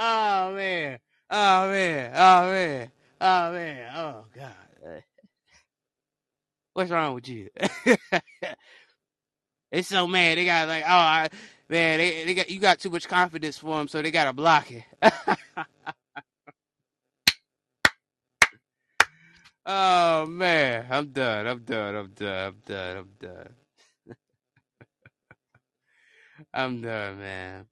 [0.03, 0.99] Oh man,
[1.31, 2.91] oh man, oh man,
[3.21, 5.03] oh man, oh god.
[6.73, 7.49] What's wrong with you?
[9.71, 10.39] It's so mad.
[10.39, 11.29] They got like, oh, I,
[11.69, 14.71] man, they, they got you got too much confidence for them, so they gotta block
[14.71, 14.85] it.
[19.65, 21.47] oh man, I'm done.
[21.47, 21.95] I'm done.
[21.95, 22.47] I'm done.
[22.47, 22.97] I'm done.
[22.97, 23.49] I'm done.
[26.53, 27.65] I'm done, man.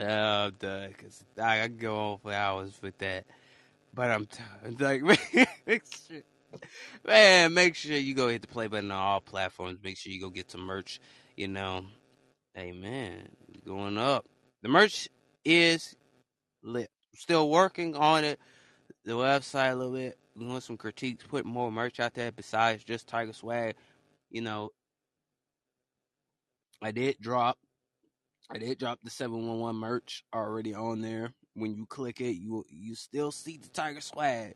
[0.00, 3.26] Oh, done because I, I go on for hours with that,
[3.94, 4.76] but I'm done.
[4.80, 5.02] Like,
[5.66, 6.22] make sure,
[7.06, 9.78] man, make sure you go hit the play button on all platforms.
[9.84, 11.00] Make sure you go get some merch.
[11.36, 11.84] You know,
[12.58, 13.28] Amen.
[13.66, 14.26] Going up.
[14.62, 15.08] The merch
[15.44, 15.96] is
[16.62, 16.90] lit.
[17.14, 18.38] Still working on it.
[19.04, 20.18] The website a little bit.
[20.38, 21.24] Doing some critiques.
[21.26, 23.76] Put more merch out there besides just Tiger Swag.
[24.30, 24.70] You know,
[26.82, 27.58] I did drop.
[28.52, 31.32] I did drop the 711 merch already on there.
[31.54, 34.54] When you click it, you you still see the Tiger Swag.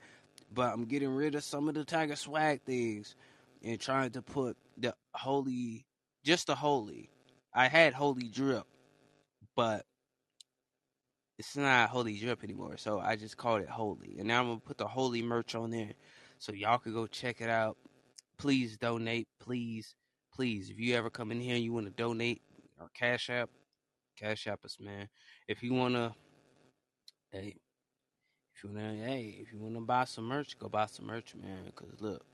[0.52, 3.14] But I'm getting rid of some of the Tiger Swag things
[3.62, 5.86] and trying to put the holy
[6.24, 7.08] just the holy.
[7.54, 8.64] I had holy drip,
[9.54, 9.86] but
[11.38, 12.76] it's not holy drip anymore.
[12.78, 14.16] So I just called it holy.
[14.18, 15.92] And now I'm gonna put the holy merch on there.
[16.38, 17.76] So y'all can go check it out.
[18.38, 19.28] Please donate.
[19.38, 19.94] Please,
[20.34, 20.68] please.
[20.68, 22.42] If you ever come in here and you want to donate
[22.80, 23.50] or cash app,
[24.16, 25.08] cash app us, man.
[25.48, 26.14] If you wanna
[27.30, 27.56] hey
[28.54, 31.72] if you wanna hey, if you wanna buy some merch, go buy some merch, man.
[31.74, 32.24] Cause look,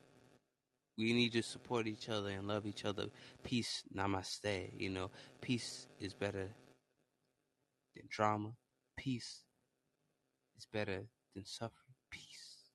[0.99, 3.07] we need to support each other and love each other.
[3.43, 4.71] Peace, namaste.
[4.79, 5.11] You know,
[5.41, 6.51] peace is better
[7.97, 8.51] than drama.
[8.97, 9.43] Peace
[10.59, 11.95] is better than suffering.
[12.11, 12.69] Peace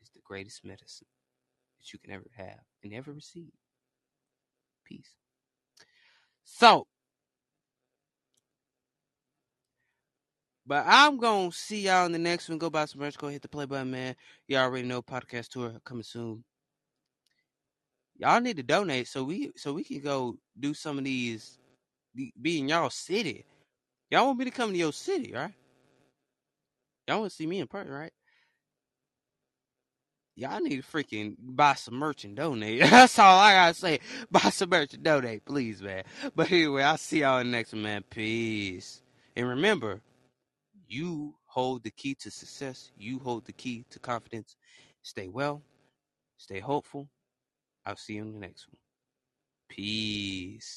[0.00, 1.08] is the greatest medicine
[1.80, 3.52] that you can ever have and ever receive.
[4.84, 5.16] Peace.
[6.44, 6.86] So,
[10.66, 12.58] but I'm gonna see y'all in the next one.
[12.58, 13.18] Go buy some merch.
[13.18, 14.16] Go hit the play button, man.
[14.48, 16.44] Y'all already know podcast tour coming soon.
[18.16, 21.58] Y'all need to donate so we so we can go do some of these.
[22.40, 23.44] Be in y'all city.
[24.10, 25.52] Y'all want me to come to your city, right?
[27.08, 28.12] Y'all want to see me in person, right?
[30.36, 32.80] Y'all need to freaking buy some merch and donate.
[32.90, 34.00] That's all I gotta say.
[34.30, 36.02] Buy some merch and donate, please, man.
[36.34, 38.04] But anyway, I'll see y'all in the next one, man.
[38.10, 39.02] Peace.
[39.36, 40.00] And remember,
[40.94, 42.92] you hold the key to success.
[42.96, 44.56] You hold the key to confidence.
[45.02, 45.62] Stay well.
[46.38, 47.08] Stay hopeful.
[47.84, 48.78] I'll see you in the next one.
[49.68, 50.74] Peace.